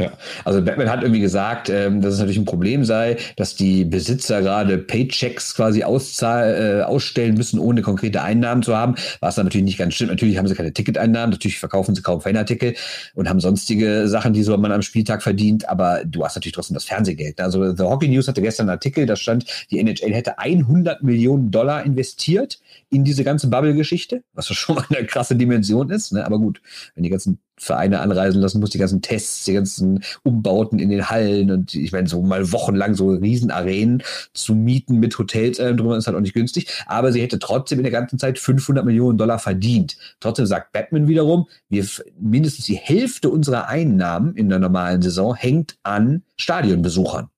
Ja, 0.00 0.12
also 0.44 0.62
Batman 0.62 0.88
hat 0.88 1.02
irgendwie 1.02 1.20
gesagt, 1.20 1.68
ähm, 1.68 2.00
dass 2.00 2.14
es 2.14 2.20
natürlich 2.20 2.38
ein 2.38 2.44
Problem 2.44 2.84
sei, 2.84 3.16
dass 3.36 3.54
die 3.54 3.84
Besitzer 3.84 4.40
gerade 4.40 4.78
Paychecks 4.78 5.54
quasi 5.54 5.84
auszahl, 5.84 6.80
äh, 6.80 6.82
ausstellen 6.82 7.34
müssen, 7.34 7.58
ohne 7.58 7.82
konkrete 7.82 8.22
Einnahmen 8.22 8.62
zu 8.62 8.76
haben, 8.76 8.94
was 9.20 9.34
dann 9.34 9.46
natürlich 9.46 9.64
nicht 9.64 9.78
ganz 9.78 9.94
stimmt. 9.94 10.10
Natürlich 10.10 10.38
haben 10.38 10.48
sie 10.48 10.54
keine 10.54 10.72
Ticketeinnahmen, 10.72 11.30
natürlich 11.30 11.58
verkaufen 11.58 11.94
sie 11.94 12.02
kaum 12.02 12.20
Fanartikel 12.20 12.74
und 13.14 13.28
haben 13.28 13.40
sonstige 13.40 14.08
Sachen, 14.08 14.32
die 14.32 14.42
so 14.42 14.56
man 14.56 14.72
am 14.72 14.82
Spieltag 14.82 15.22
verdient, 15.22 15.68
aber 15.68 16.02
du 16.04 16.24
hast 16.24 16.36
natürlich 16.36 16.54
trotzdem 16.54 16.74
das 16.74 16.84
Fernsehgeld. 16.84 17.40
Also 17.40 17.74
The 17.74 17.84
Hockey 17.84 18.08
News 18.08 18.28
hatte 18.28 18.42
gestern 18.42 18.64
einen 18.64 18.76
Artikel, 18.76 19.06
da 19.06 19.16
stand, 19.16 19.44
die 19.70 19.78
NHL 19.78 20.12
hätte 20.12 20.38
100 20.38 21.02
Millionen 21.02 21.50
Dollar 21.50 21.84
investiert 21.84 22.58
in 22.90 23.04
diese 23.04 23.24
ganze 23.24 23.48
Bubble-Geschichte, 23.48 24.22
was 24.32 24.48
schon 24.48 24.76
mal 24.76 24.84
eine 24.90 25.06
krasse 25.06 25.36
Dimension 25.36 25.90
ist, 25.90 26.12
ne? 26.12 26.24
aber 26.24 26.38
gut, 26.38 26.60
wenn 26.94 27.04
die 27.04 27.10
ganzen 27.10 27.38
Vereine 27.60 28.00
anreisen 28.00 28.40
lassen 28.40 28.58
muss, 28.58 28.70
die 28.70 28.78
ganzen 28.78 29.02
Tests, 29.02 29.44
die 29.44 29.52
ganzen 29.52 30.02
Umbauten 30.22 30.78
in 30.78 30.88
den 30.88 31.10
Hallen 31.10 31.50
und 31.50 31.74
ich 31.74 31.92
meine, 31.92 32.08
so 32.08 32.22
mal 32.22 32.52
wochenlang 32.52 32.94
so 32.94 33.10
Riesenarenen 33.10 34.02
zu 34.32 34.54
mieten 34.54 34.98
mit 34.98 35.18
Hotels 35.18 35.58
äh, 35.58 35.74
drüber 35.74 35.96
ist 35.98 36.06
halt 36.06 36.16
auch 36.16 36.22
nicht 36.22 36.32
günstig. 36.32 36.68
Aber 36.86 37.12
sie 37.12 37.20
hätte 37.20 37.38
trotzdem 37.38 37.78
in 37.78 37.82
der 37.82 37.92
ganzen 37.92 38.18
Zeit 38.18 38.38
500 38.38 38.84
Millionen 38.84 39.18
Dollar 39.18 39.38
verdient. 39.38 39.98
Trotzdem 40.20 40.46
sagt 40.46 40.72
Batman 40.72 41.06
wiederum, 41.06 41.48
wir 41.68 41.86
mindestens 42.18 42.64
die 42.64 42.76
Hälfte 42.76 43.28
unserer 43.28 43.68
Einnahmen 43.68 44.34
in 44.36 44.48
der 44.48 44.58
normalen 44.58 45.02
Saison 45.02 45.34
hängt 45.34 45.76
an 45.82 46.22
Stadionbesuchern. 46.38 47.28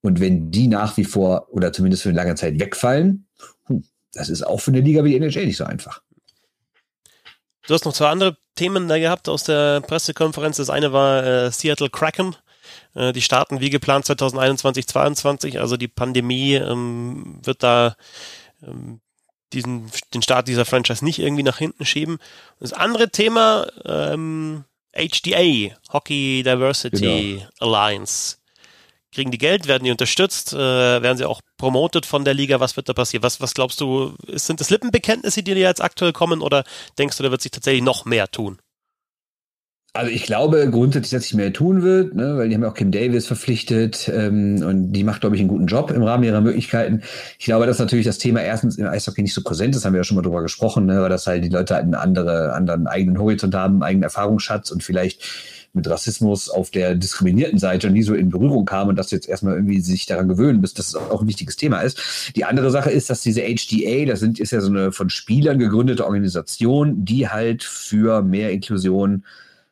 Und 0.00 0.20
wenn 0.20 0.52
die 0.52 0.68
nach 0.68 0.96
wie 0.96 1.04
vor 1.04 1.48
oder 1.50 1.72
zumindest 1.72 2.04
für 2.04 2.10
eine 2.10 2.16
lange 2.16 2.36
Zeit 2.36 2.60
wegfallen, 2.60 3.26
hm, 3.64 3.82
das 4.12 4.28
ist 4.28 4.46
auch 4.46 4.60
für 4.60 4.70
eine 4.70 4.80
Liga 4.80 5.02
wie 5.02 5.10
die 5.10 5.16
NHL 5.16 5.46
nicht 5.46 5.56
so 5.56 5.64
einfach. 5.64 6.02
Du 7.66 7.74
hast 7.74 7.84
noch 7.84 7.92
zwei 7.92 8.08
andere 8.08 8.36
Themen 8.54 8.88
da 8.88 8.98
gehabt 8.98 9.28
aus 9.28 9.44
der 9.44 9.80
Pressekonferenz. 9.80 10.56
Das 10.56 10.70
eine 10.70 10.92
war 10.92 11.24
äh, 11.24 11.50
Seattle 11.50 11.90
Kraken. 11.90 12.36
Äh, 12.94 13.12
die 13.12 13.22
starten 13.22 13.60
wie 13.60 13.70
geplant 13.70 14.06
2021, 14.06 14.86
2022. 14.86 15.60
Also 15.60 15.76
die 15.76 15.88
Pandemie 15.88 16.54
ähm, 16.54 17.40
wird 17.42 17.62
da 17.62 17.96
ähm, 18.62 19.00
diesen, 19.52 19.90
den 20.14 20.22
Start 20.22 20.48
dieser 20.48 20.64
Franchise 20.64 21.04
nicht 21.04 21.18
irgendwie 21.18 21.42
nach 21.42 21.58
hinten 21.58 21.84
schieben. 21.84 22.18
Das 22.60 22.72
andere 22.72 23.10
Thema, 23.10 23.66
ähm, 23.84 24.64
HDA, 24.94 25.74
Hockey 25.92 26.42
Diversity 26.42 27.40
genau. 27.40 27.48
Alliance 27.60 28.38
kriegen 29.16 29.30
die 29.30 29.38
Geld, 29.38 29.66
werden 29.66 29.84
die 29.84 29.90
unterstützt, 29.90 30.52
äh, 30.52 30.58
werden 30.58 31.16
sie 31.16 31.24
auch 31.24 31.40
promotet 31.56 32.04
von 32.04 32.26
der 32.26 32.34
Liga, 32.34 32.60
was 32.60 32.76
wird 32.76 32.90
da 32.90 32.92
passieren? 32.92 33.22
Was, 33.22 33.40
was 33.40 33.54
glaubst 33.54 33.80
du, 33.80 34.14
sind 34.28 34.60
das 34.60 34.68
Lippenbekenntnisse, 34.68 35.42
die 35.42 35.54
dir 35.54 35.60
jetzt 35.60 35.82
aktuell 35.82 36.12
kommen 36.12 36.42
oder 36.42 36.64
denkst 36.98 37.16
du, 37.16 37.22
da 37.22 37.30
wird 37.30 37.40
sich 37.40 37.50
tatsächlich 37.50 37.82
noch 37.82 38.04
mehr 38.04 38.28
tun? 38.30 38.58
Also 39.96 40.10
ich 40.10 40.24
glaube 40.24 40.68
grundsätzlich, 40.70 41.12
dass 41.12 41.22
sich 41.22 41.34
mehr 41.34 41.54
tun 41.54 41.82
wird, 41.82 42.14
ne, 42.14 42.36
weil 42.36 42.50
die 42.50 42.54
haben 42.54 42.62
ja 42.62 42.68
auch 42.68 42.74
Kim 42.74 42.90
Davis 42.90 43.26
verpflichtet 43.26 44.10
ähm, 44.14 44.62
und 44.62 44.92
die 44.92 45.04
macht, 45.04 45.22
glaube 45.22 45.36
ich, 45.36 45.40
einen 45.40 45.48
guten 45.48 45.66
Job 45.66 45.90
im 45.90 46.02
Rahmen 46.02 46.22
ihrer 46.22 46.42
Möglichkeiten. 46.42 47.00
Ich 47.38 47.46
glaube, 47.46 47.64
dass 47.66 47.78
natürlich 47.78 48.04
das 48.04 48.18
Thema 48.18 48.42
erstens 48.42 48.76
im 48.76 48.86
Eishockey 48.86 49.22
nicht 49.22 49.32
so 49.32 49.42
präsent 49.42 49.74
ist, 49.74 49.86
haben 49.86 49.94
wir 49.94 50.00
ja 50.00 50.04
schon 50.04 50.16
mal 50.16 50.22
drüber 50.22 50.42
gesprochen, 50.42 50.84
ne, 50.84 51.00
weil 51.00 51.08
das 51.08 51.26
halt 51.26 51.42
die 51.44 51.48
Leute 51.48 51.74
halt 51.74 51.84
einen 51.84 51.94
andere, 51.94 52.52
anderen 52.52 52.86
eigenen 52.86 53.18
Horizont 53.18 53.54
haben, 53.54 53.76
einen 53.76 53.82
eigenen 53.84 54.02
Erfahrungsschatz 54.02 54.70
und 54.70 54.82
vielleicht 54.82 55.24
mit 55.72 55.88
Rassismus 55.88 56.50
auf 56.50 56.70
der 56.70 56.94
diskriminierten 56.94 57.58
Seite 57.58 57.88
nie 57.88 58.02
so 58.02 58.12
in 58.12 58.28
Berührung 58.28 58.66
kam 58.66 58.88
und 58.88 58.96
dass 58.96 59.08
du 59.08 59.16
jetzt 59.16 59.28
erstmal 59.28 59.54
irgendwie 59.54 59.80
sich 59.80 60.04
daran 60.04 60.28
gewöhnen 60.28 60.60
bist, 60.60 60.78
dass 60.78 60.88
es 60.88 60.94
auch 60.94 61.22
ein 61.22 61.28
wichtiges 61.28 61.56
Thema 61.56 61.80
ist. 61.80 62.32
Die 62.36 62.44
andere 62.44 62.70
Sache 62.70 62.90
ist, 62.90 63.08
dass 63.08 63.22
diese 63.22 63.40
HDA, 63.40 64.04
das 64.04 64.20
sind, 64.20 64.40
ist 64.40 64.52
ja 64.52 64.60
so 64.60 64.68
eine 64.68 64.92
von 64.92 65.08
Spielern 65.08 65.58
gegründete 65.58 66.04
Organisation, 66.04 67.06
die 67.06 67.28
halt 67.28 67.62
für 67.64 68.22
mehr 68.22 68.52
Inklusion 68.52 69.24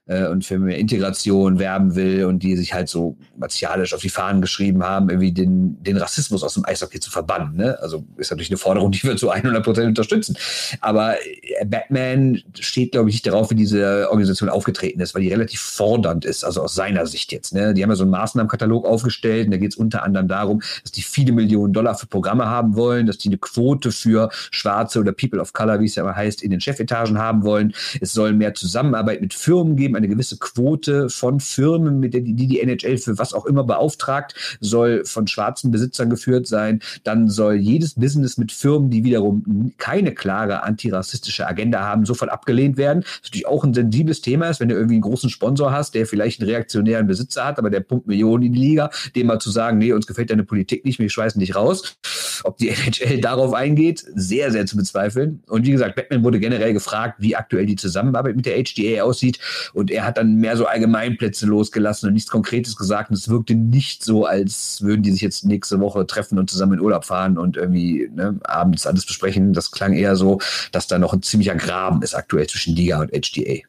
äh, 0.06 0.26
und 0.26 0.44
für 0.44 0.58
mehr 0.58 0.78
Integration 0.78 1.58
werben 1.58 1.94
will 1.94 2.24
und 2.24 2.42
die 2.42 2.56
sich 2.56 2.74
halt 2.74 2.88
so 2.88 3.16
martialisch 3.36 3.94
auf 3.94 4.00
die 4.00 4.08
Fahnen 4.08 4.40
geschrieben 4.40 4.82
haben, 4.82 5.08
irgendwie 5.08 5.32
den, 5.32 5.82
den 5.82 5.96
Rassismus 5.96 6.42
aus 6.42 6.54
dem 6.54 6.64
Eishockey 6.64 7.00
zu 7.00 7.10
verbannen. 7.10 7.56
Ne? 7.56 7.78
Also 7.80 8.04
ist 8.16 8.30
natürlich 8.30 8.50
eine 8.50 8.58
Forderung, 8.58 8.90
die 8.92 9.02
wir 9.02 9.16
zu 9.16 9.30
100 9.30 9.64
Prozent 9.64 9.88
unterstützen. 9.88 10.36
Aber 10.80 11.16
äh, 11.16 11.64
Batman 11.64 12.42
steht, 12.58 12.92
glaube 12.92 13.08
ich, 13.08 13.16
nicht 13.16 13.26
darauf, 13.26 13.50
wie 13.50 13.54
diese 13.54 14.08
Organisation 14.10 14.48
aufgetreten 14.48 15.00
ist, 15.00 15.14
weil 15.14 15.22
die 15.22 15.30
relativ 15.30 15.60
fordernd 15.60 16.24
ist, 16.24 16.44
also 16.44 16.62
aus 16.62 16.74
seiner 16.74 17.06
Sicht 17.06 17.32
jetzt. 17.32 17.54
Ne? 17.54 17.74
Die 17.74 17.82
haben 17.82 17.90
ja 17.90 17.96
so 17.96 18.04
einen 18.04 18.10
Maßnahmenkatalog 18.10 18.86
aufgestellt 18.86 19.46
und 19.46 19.52
da 19.52 19.56
geht 19.56 19.72
es 19.72 19.76
unter 19.76 20.02
anderem 20.02 20.28
darum, 20.28 20.60
dass 20.82 20.92
die 20.92 21.02
viele 21.02 21.32
Millionen 21.32 21.72
Dollar 21.72 21.94
für 21.94 22.06
Programme 22.06 22.46
haben 22.46 22.76
wollen, 22.76 23.06
dass 23.06 23.18
die 23.18 23.28
eine 23.28 23.38
Quote 23.38 23.90
für 23.90 24.28
Schwarze 24.50 25.00
oder 25.00 25.12
People 25.12 25.40
of 25.40 25.52
Color, 25.52 25.80
wie 25.80 25.86
es 25.86 25.94
ja 25.94 26.02
immer 26.02 26.14
heißt, 26.14 26.42
in 26.42 26.50
den 26.50 26.60
Chefetagen 26.60 27.18
haben 27.18 27.44
wollen. 27.44 27.74
Es 28.00 28.12
soll 28.12 28.32
mehr 28.32 28.54
Zusammenarbeit 28.54 29.20
mit 29.20 29.34
Firmen 29.34 29.76
geben, 29.76 29.93
eine 29.96 30.08
gewisse 30.08 30.38
Quote 30.38 31.08
von 31.08 31.40
Firmen, 31.40 32.00
mit 32.00 32.14
der 32.14 32.20
die 32.20 32.34
die 32.34 32.60
NHL 32.60 32.98
für 32.98 33.18
was 33.18 33.34
auch 33.34 33.46
immer 33.46 33.64
beauftragt, 33.64 34.34
soll 34.60 35.04
von 35.04 35.26
schwarzen 35.26 35.70
Besitzern 35.70 36.10
geführt 36.10 36.46
sein. 36.46 36.80
Dann 37.04 37.28
soll 37.28 37.54
jedes 37.54 37.94
Business 37.94 38.38
mit 38.38 38.52
Firmen, 38.52 38.90
die 38.90 39.04
wiederum 39.04 39.72
keine 39.78 40.12
klare 40.14 40.62
antirassistische 40.62 41.46
Agenda 41.46 41.80
haben, 41.80 42.04
sofort 42.04 42.30
abgelehnt 42.30 42.76
werden. 42.76 43.00
Das 43.00 43.10
ist 43.10 43.24
natürlich 43.24 43.46
auch 43.46 43.64
ein 43.64 43.74
sensibles 43.74 44.20
Thema 44.20 44.48
ist, 44.48 44.60
wenn 44.60 44.68
du 44.68 44.74
irgendwie 44.74 44.94
einen 44.94 45.02
großen 45.02 45.30
Sponsor 45.30 45.72
hast, 45.72 45.94
der 45.94 46.06
vielleicht 46.06 46.40
einen 46.40 46.50
reaktionären 46.50 47.06
Besitzer 47.06 47.44
hat, 47.44 47.58
aber 47.58 47.70
der 47.70 47.80
pumpt 47.80 48.06
Millionen 48.06 48.44
in 48.44 48.52
die 48.52 48.60
Liga, 48.60 48.90
dem 49.14 49.26
mal 49.26 49.38
zu 49.38 49.50
sagen, 49.50 49.78
nee, 49.78 49.92
uns 49.92 50.06
gefällt 50.06 50.30
deine 50.30 50.44
Politik 50.44 50.84
nicht, 50.84 50.98
wir 50.98 51.10
schweißen 51.10 51.38
dich 51.38 51.54
raus. 51.54 51.96
Ob 52.44 52.58
die 52.58 52.68
NHL 52.70 53.20
darauf 53.20 53.52
eingeht, 53.54 54.04
sehr, 54.14 54.50
sehr 54.50 54.66
zu 54.66 54.76
bezweifeln. 54.76 55.42
Und 55.46 55.66
wie 55.66 55.70
gesagt, 55.72 55.96
Batman 55.96 56.22
wurde 56.24 56.40
generell 56.40 56.72
gefragt, 56.72 57.16
wie 57.18 57.36
aktuell 57.36 57.66
die 57.66 57.76
Zusammenarbeit 57.76 58.36
mit 58.36 58.46
der 58.46 58.62
HDA 58.62 59.02
aussieht. 59.02 59.38
Und 59.72 59.83
er 59.90 60.04
hat 60.04 60.18
dann 60.18 60.36
mehr 60.36 60.56
so 60.56 60.66
Allgemeinplätze 60.66 61.46
losgelassen 61.46 62.08
und 62.08 62.14
nichts 62.14 62.30
Konkretes 62.30 62.76
gesagt. 62.76 63.10
Und 63.10 63.16
es 63.16 63.28
wirkte 63.28 63.54
nicht 63.54 64.04
so, 64.04 64.26
als 64.26 64.82
würden 64.82 65.02
die 65.02 65.12
sich 65.12 65.20
jetzt 65.20 65.44
nächste 65.44 65.80
Woche 65.80 66.06
treffen 66.06 66.38
und 66.38 66.50
zusammen 66.50 66.74
in 66.74 66.80
Urlaub 66.80 67.04
fahren 67.04 67.38
und 67.38 67.56
irgendwie 67.56 68.08
ne, 68.14 68.38
abends 68.44 68.86
alles 68.86 69.06
besprechen. 69.06 69.52
Das 69.52 69.70
klang 69.70 69.92
eher 69.92 70.16
so, 70.16 70.40
dass 70.72 70.86
da 70.86 70.98
noch 70.98 71.12
ein 71.12 71.22
ziemlicher 71.22 71.54
Graben 71.54 72.02
ist 72.02 72.14
aktuell 72.14 72.46
zwischen 72.46 72.74
Liga 72.74 73.00
und 73.00 73.10
HDA. 73.10 73.66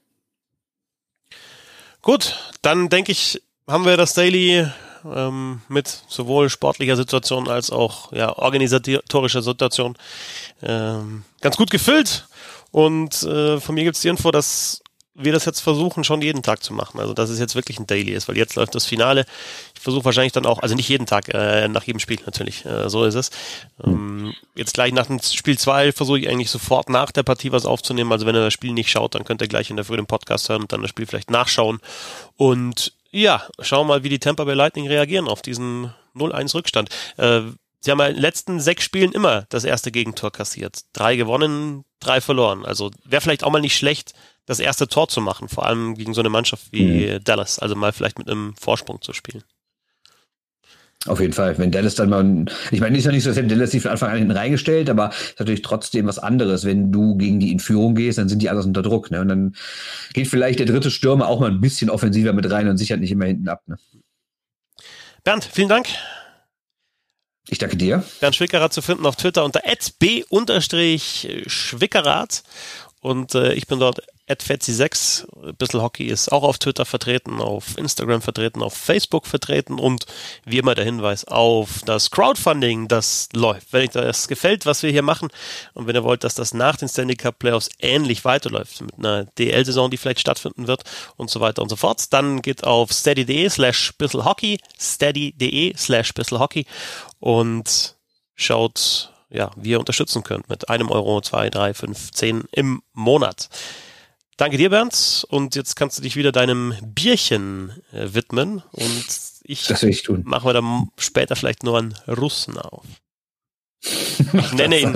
Gut, 2.01 2.53
dann 2.61 2.89
denke 2.89 3.11
ich, 3.11 3.41
haben 3.67 3.85
wir 3.85 3.97
das 3.97 4.13
Daily 4.13 4.67
ähm, 5.05 5.61
mit 5.67 6.03
sowohl 6.07 6.49
sportlicher 6.49 6.95
Situation 6.95 7.47
als 7.47 7.71
auch 7.71 8.11
ja, 8.11 8.37
organisatorischer 8.37 9.41
Situation 9.41 9.97
ähm, 10.61 11.23
ganz 11.41 11.57
gut 11.57 11.71
gefüllt. 11.71 12.27
Und 12.71 13.23
äh, 13.23 13.59
von 13.59 13.75
mir 13.75 13.85
gibt 13.85 13.95
es 13.95 14.01
die 14.01 14.09
Info, 14.09 14.31
dass 14.31 14.81
wir 15.15 15.31
das 15.31 15.45
jetzt 15.45 15.61
versuchen, 15.61 16.03
schon 16.03 16.21
jeden 16.21 16.43
Tag 16.43 16.61
zu 16.61 16.73
machen. 16.73 16.99
Also 16.99 17.13
dass 17.13 17.29
es 17.29 17.39
jetzt 17.39 17.55
wirklich 17.55 17.79
ein 17.79 17.87
Daily 17.87 18.11
ist, 18.11 18.27
weil 18.27 18.37
jetzt 18.37 18.55
läuft 18.55 18.75
das 18.75 18.85
Finale. 18.85 19.25
Ich 19.73 19.81
versuche 19.81 20.05
wahrscheinlich 20.05 20.33
dann 20.33 20.45
auch, 20.45 20.59
also 20.59 20.75
nicht 20.75 20.89
jeden 20.89 21.05
Tag, 21.05 21.33
äh, 21.33 21.67
nach 21.69 21.83
jedem 21.83 21.99
Spiel 21.99 22.19
natürlich, 22.25 22.65
äh, 22.65 22.89
so 22.89 23.05
ist 23.05 23.15
es. 23.15 23.31
Ähm, 23.83 24.33
jetzt 24.55 24.73
gleich 24.73 24.91
nach 24.91 25.07
dem 25.07 25.21
Spiel 25.21 25.57
zwei 25.57 25.93
versuche 25.93 26.19
ich 26.19 26.29
eigentlich 26.29 26.51
sofort 26.51 26.89
nach 26.89 27.11
der 27.11 27.23
Partie 27.23 27.53
was 27.53 27.65
aufzunehmen. 27.65 28.11
Also 28.11 28.25
wenn 28.25 28.35
ihr 28.35 28.43
das 28.43 28.53
Spiel 28.53 28.73
nicht 28.73 28.91
schaut, 28.91 29.15
dann 29.15 29.23
könnt 29.23 29.41
ihr 29.41 29.47
gleich 29.47 29.69
in 29.69 29.77
der 29.77 29.85
Früh 29.85 29.95
den 29.95 30.05
Podcast 30.05 30.49
hören 30.49 30.63
und 30.63 30.71
dann 30.73 30.81
das 30.81 30.89
Spiel 30.89 31.05
vielleicht 31.05 31.31
nachschauen. 31.31 31.79
Und 32.35 32.93
ja, 33.11 33.47
schauen 33.59 33.87
mal, 33.87 34.03
wie 34.03 34.09
die 34.09 34.19
Tampa 34.19 34.43
Bay 34.43 34.55
Lightning 34.55 34.87
reagieren 34.87 35.29
auf 35.29 35.41
diesen 35.41 35.93
0-1 36.15 36.53
Rückstand. 36.53 36.89
Äh, 37.15 37.41
Sie 37.85 37.91
haben 37.91 37.99
ja 37.99 38.07
in 38.07 38.15
den 38.15 38.21
letzten 38.21 38.59
sechs 38.59 38.83
Spielen 38.83 39.11
immer 39.11 39.45
das 39.49 39.63
erste 39.63 39.91
Gegentor 39.91 40.31
kassiert. 40.31 40.79
Drei 40.93 41.15
gewonnen, 41.15 41.85
drei 41.99 42.19
verloren. 42.19 42.65
Also 42.65 42.89
wäre 43.03 43.21
vielleicht 43.21 43.43
auch 43.43 43.51
mal 43.51 43.61
nicht 43.61 43.77
schlecht, 43.77 44.15
das 44.45 44.59
erste 44.59 44.87
Tor 44.87 45.07
zu 45.07 45.21
machen, 45.21 45.49
vor 45.49 45.65
allem 45.65 45.95
gegen 45.95 46.13
so 46.13 46.21
eine 46.21 46.29
Mannschaft 46.29 46.67
wie 46.71 47.07
mhm. 47.07 47.23
Dallas. 47.23 47.59
Also 47.59 47.75
mal 47.75 47.91
vielleicht 47.93 48.19
mit 48.19 48.29
einem 48.29 48.55
Vorsprung 48.59 49.01
zu 49.01 49.13
spielen. 49.13 49.43
Auf 51.07 51.19
jeden 51.19 51.33
Fall. 51.33 51.57
Wenn 51.59 51.71
Dallas 51.71 51.93
dann 51.95 52.09
mal, 52.09 52.45
ich 52.71 52.79
meine, 52.79 52.97
ist 52.97 53.05
ja 53.05 53.11
nicht 53.11 53.21
so, 53.23 53.29
als 53.29 53.37
hätte 53.37 53.49
Dallas 53.49 53.69
sich 53.71 53.83
von 53.83 53.91
Anfang 53.91 54.09
an 54.09 54.17
hinten 54.17 54.31
reingestellt, 54.31 54.89
aber 54.89 55.09
ist 55.09 55.39
natürlich 55.39 55.61
trotzdem 55.61 56.07
was 56.07 56.17
anderes. 56.17 56.65
Wenn 56.65 56.91
du 56.91 57.15
gegen 57.15 57.39
die 57.39 57.51
in 57.51 57.59
Führung 57.59 57.93
gehst, 57.93 58.17
dann 58.17 58.27
sind 58.27 58.41
die 58.41 58.49
alles 58.49 58.65
unter 58.65 58.81
Druck, 58.81 59.11
ne? 59.11 59.21
Und 59.21 59.27
dann 59.27 59.55
geht 60.13 60.27
vielleicht 60.27 60.57
der 60.57 60.65
dritte 60.65 60.89
Stürmer 60.89 61.27
auch 61.27 61.39
mal 61.39 61.51
ein 61.51 61.61
bisschen 61.61 61.91
offensiver 61.91 62.33
mit 62.33 62.49
rein 62.49 62.67
und 62.67 62.77
sichert 62.77 63.01
nicht 63.01 63.11
immer 63.11 63.25
hinten 63.25 63.49
ab, 63.49 63.61
ne? 63.67 63.77
Bernd, 65.23 65.47
vielen 65.51 65.69
Dank. 65.69 65.87
Ich 67.49 67.59
danke 67.59 67.77
dir. 67.77 68.03
Bernd 68.19 68.35
Schwickerath 68.35 68.73
zu 68.73 68.81
finden 68.81 69.05
auf 69.05 69.15
Twitter 69.15 69.45
unter 69.45 69.61
b-schwickerath 69.99 71.03
und 73.01 73.35
äh, 73.35 73.53
ich 73.53 73.67
bin 73.67 73.79
dort 73.79 74.01
@fetzi6. 74.27 75.53
Bissl 75.57 75.81
Hockey 75.81 76.05
ist 76.05 76.31
auch 76.31 76.43
auf 76.43 76.57
Twitter 76.57 76.85
vertreten, 76.85 77.39
auf 77.41 77.77
Instagram 77.77 78.21
vertreten, 78.21 78.63
auf 78.63 78.73
Facebook 78.73 79.27
vertreten 79.27 79.79
und 79.79 80.05
wie 80.45 80.57
immer 80.57 80.75
der 80.75 80.85
Hinweis 80.85 81.25
auf 81.25 81.81
das 81.85 82.11
Crowdfunding, 82.11 82.87
das 82.87 83.29
läuft. 83.33 83.71
Wenn 83.71 83.81
euch 83.81 83.91
das 83.91 84.27
gefällt, 84.27 84.65
was 84.65 84.83
wir 84.83 84.91
hier 84.91 85.03
machen 85.03 85.29
und 85.73 85.87
wenn 85.87 85.95
ihr 85.95 86.03
wollt, 86.03 86.23
dass 86.23 86.35
das 86.35 86.53
nach 86.53 86.77
den 86.77 86.89
Stanley 86.89 87.15
Cup 87.15 87.39
Playoffs 87.39 87.69
ähnlich 87.79 88.25
weiterläuft 88.25 88.81
mit 88.81 88.97
einer 88.97 89.25
DL-Saison, 89.25 89.91
die 89.91 89.97
vielleicht 89.97 90.19
stattfinden 90.21 90.67
wird 90.67 90.83
und 91.17 91.29
so 91.29 91.39
weiter 91.39 91.61
und 91.61 91.69
so 91.69 91.75
fort, 91.75 92.11
dann 92.11 92.41
geht 92.41 92.63
auf 92.63 92.91
steady.de 92.91 93.49
slash 93.49 93.93
bisselhockey, 93.97 94.59
steady.de 94.79 95.75
slash 95.77 96.13
bisselhockey 96.13 96.65
und 97.19 97.95
schaut 98.35 99.11
ja, 99.29 99.51
wie 99.55 99.71
ihr 99.71 99.79
unterstützen 99.79 100.23
könnt 100.23 100.49
mit 100.49 100.69
einem 100.69 100.89
Euro, 100.89 101.21
zwei, 101.21 101.49
drei, 101.49 101.73
fünf, 101.73 102.11
zehn 102.11 102.45
im 102.51 102.81
Monat. 102.93 103.49
Danke 104.37 104.57
dir, 104.57 104.69
Bernd. 104.69 105.25
Und 105.29 105.55
jetzt 105.55 105.75
kannst 105.75 105.97
du 105.97 106.01
dich 106.01 106.15
wieder 106.15 106.31
deinem 106.31 106.73
Bierchen 106.83 107.71
äh, 107.93 108.13
widmen. 108.13 108.61
Und 108.71 109.05
ich, 109.43 109.67
das 109.67 109.81
will 109.81 109.89
ich 109.89 110.03
tun. 110.03 110.23
mache 110.25 110.47
mir 110.47 110.53
dann 110.53 110.89
später 110.97 111.35
vielleicht 111.35 111.63
nur 111.63 111.77
einen 111.77 111.93
Russen 112.07 112.57
auf. 112.57 112.85
Ich 114.33 114.53
nenne 114.53 114.79
ihn 114.79 114.95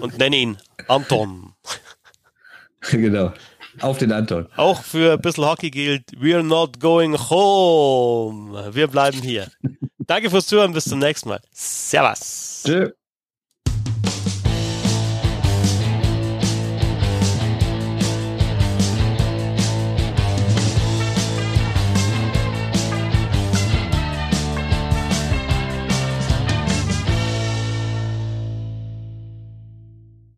und 0.00 0.18
nenne 0.18 0.36
ihn 0.36 0.58
Anton. 0.88 1.52
genau. 2.90 3.32
Auf 3.80 3.98
den 3.98 4.12
Anton. 4.12 4.46
Auch 4.56 4.82
für 4.82 5.14
ein 5.14 5.20
bisschen 5.20 5.44
Hockey 5.44 5.70
gilt, 5.70 6.10
we're 6.12 6.42
not 6.42 6.80
going 6.80 7.18
home. 7.18 8.74
Wir 8.74 8.86
bleiben 8.86 9.20
hier. 9.22 9.50
Danke 9.98 10.30
fürs 10.30 10.46
Zuhören, 10.46 10.72
bis 10.72 10.84
zum 10.84 10.98
nächsten 10.98 11.28
Mal. 11.28 11.40
Servus. 11.52 12.62
Tschö. 12.64 12.90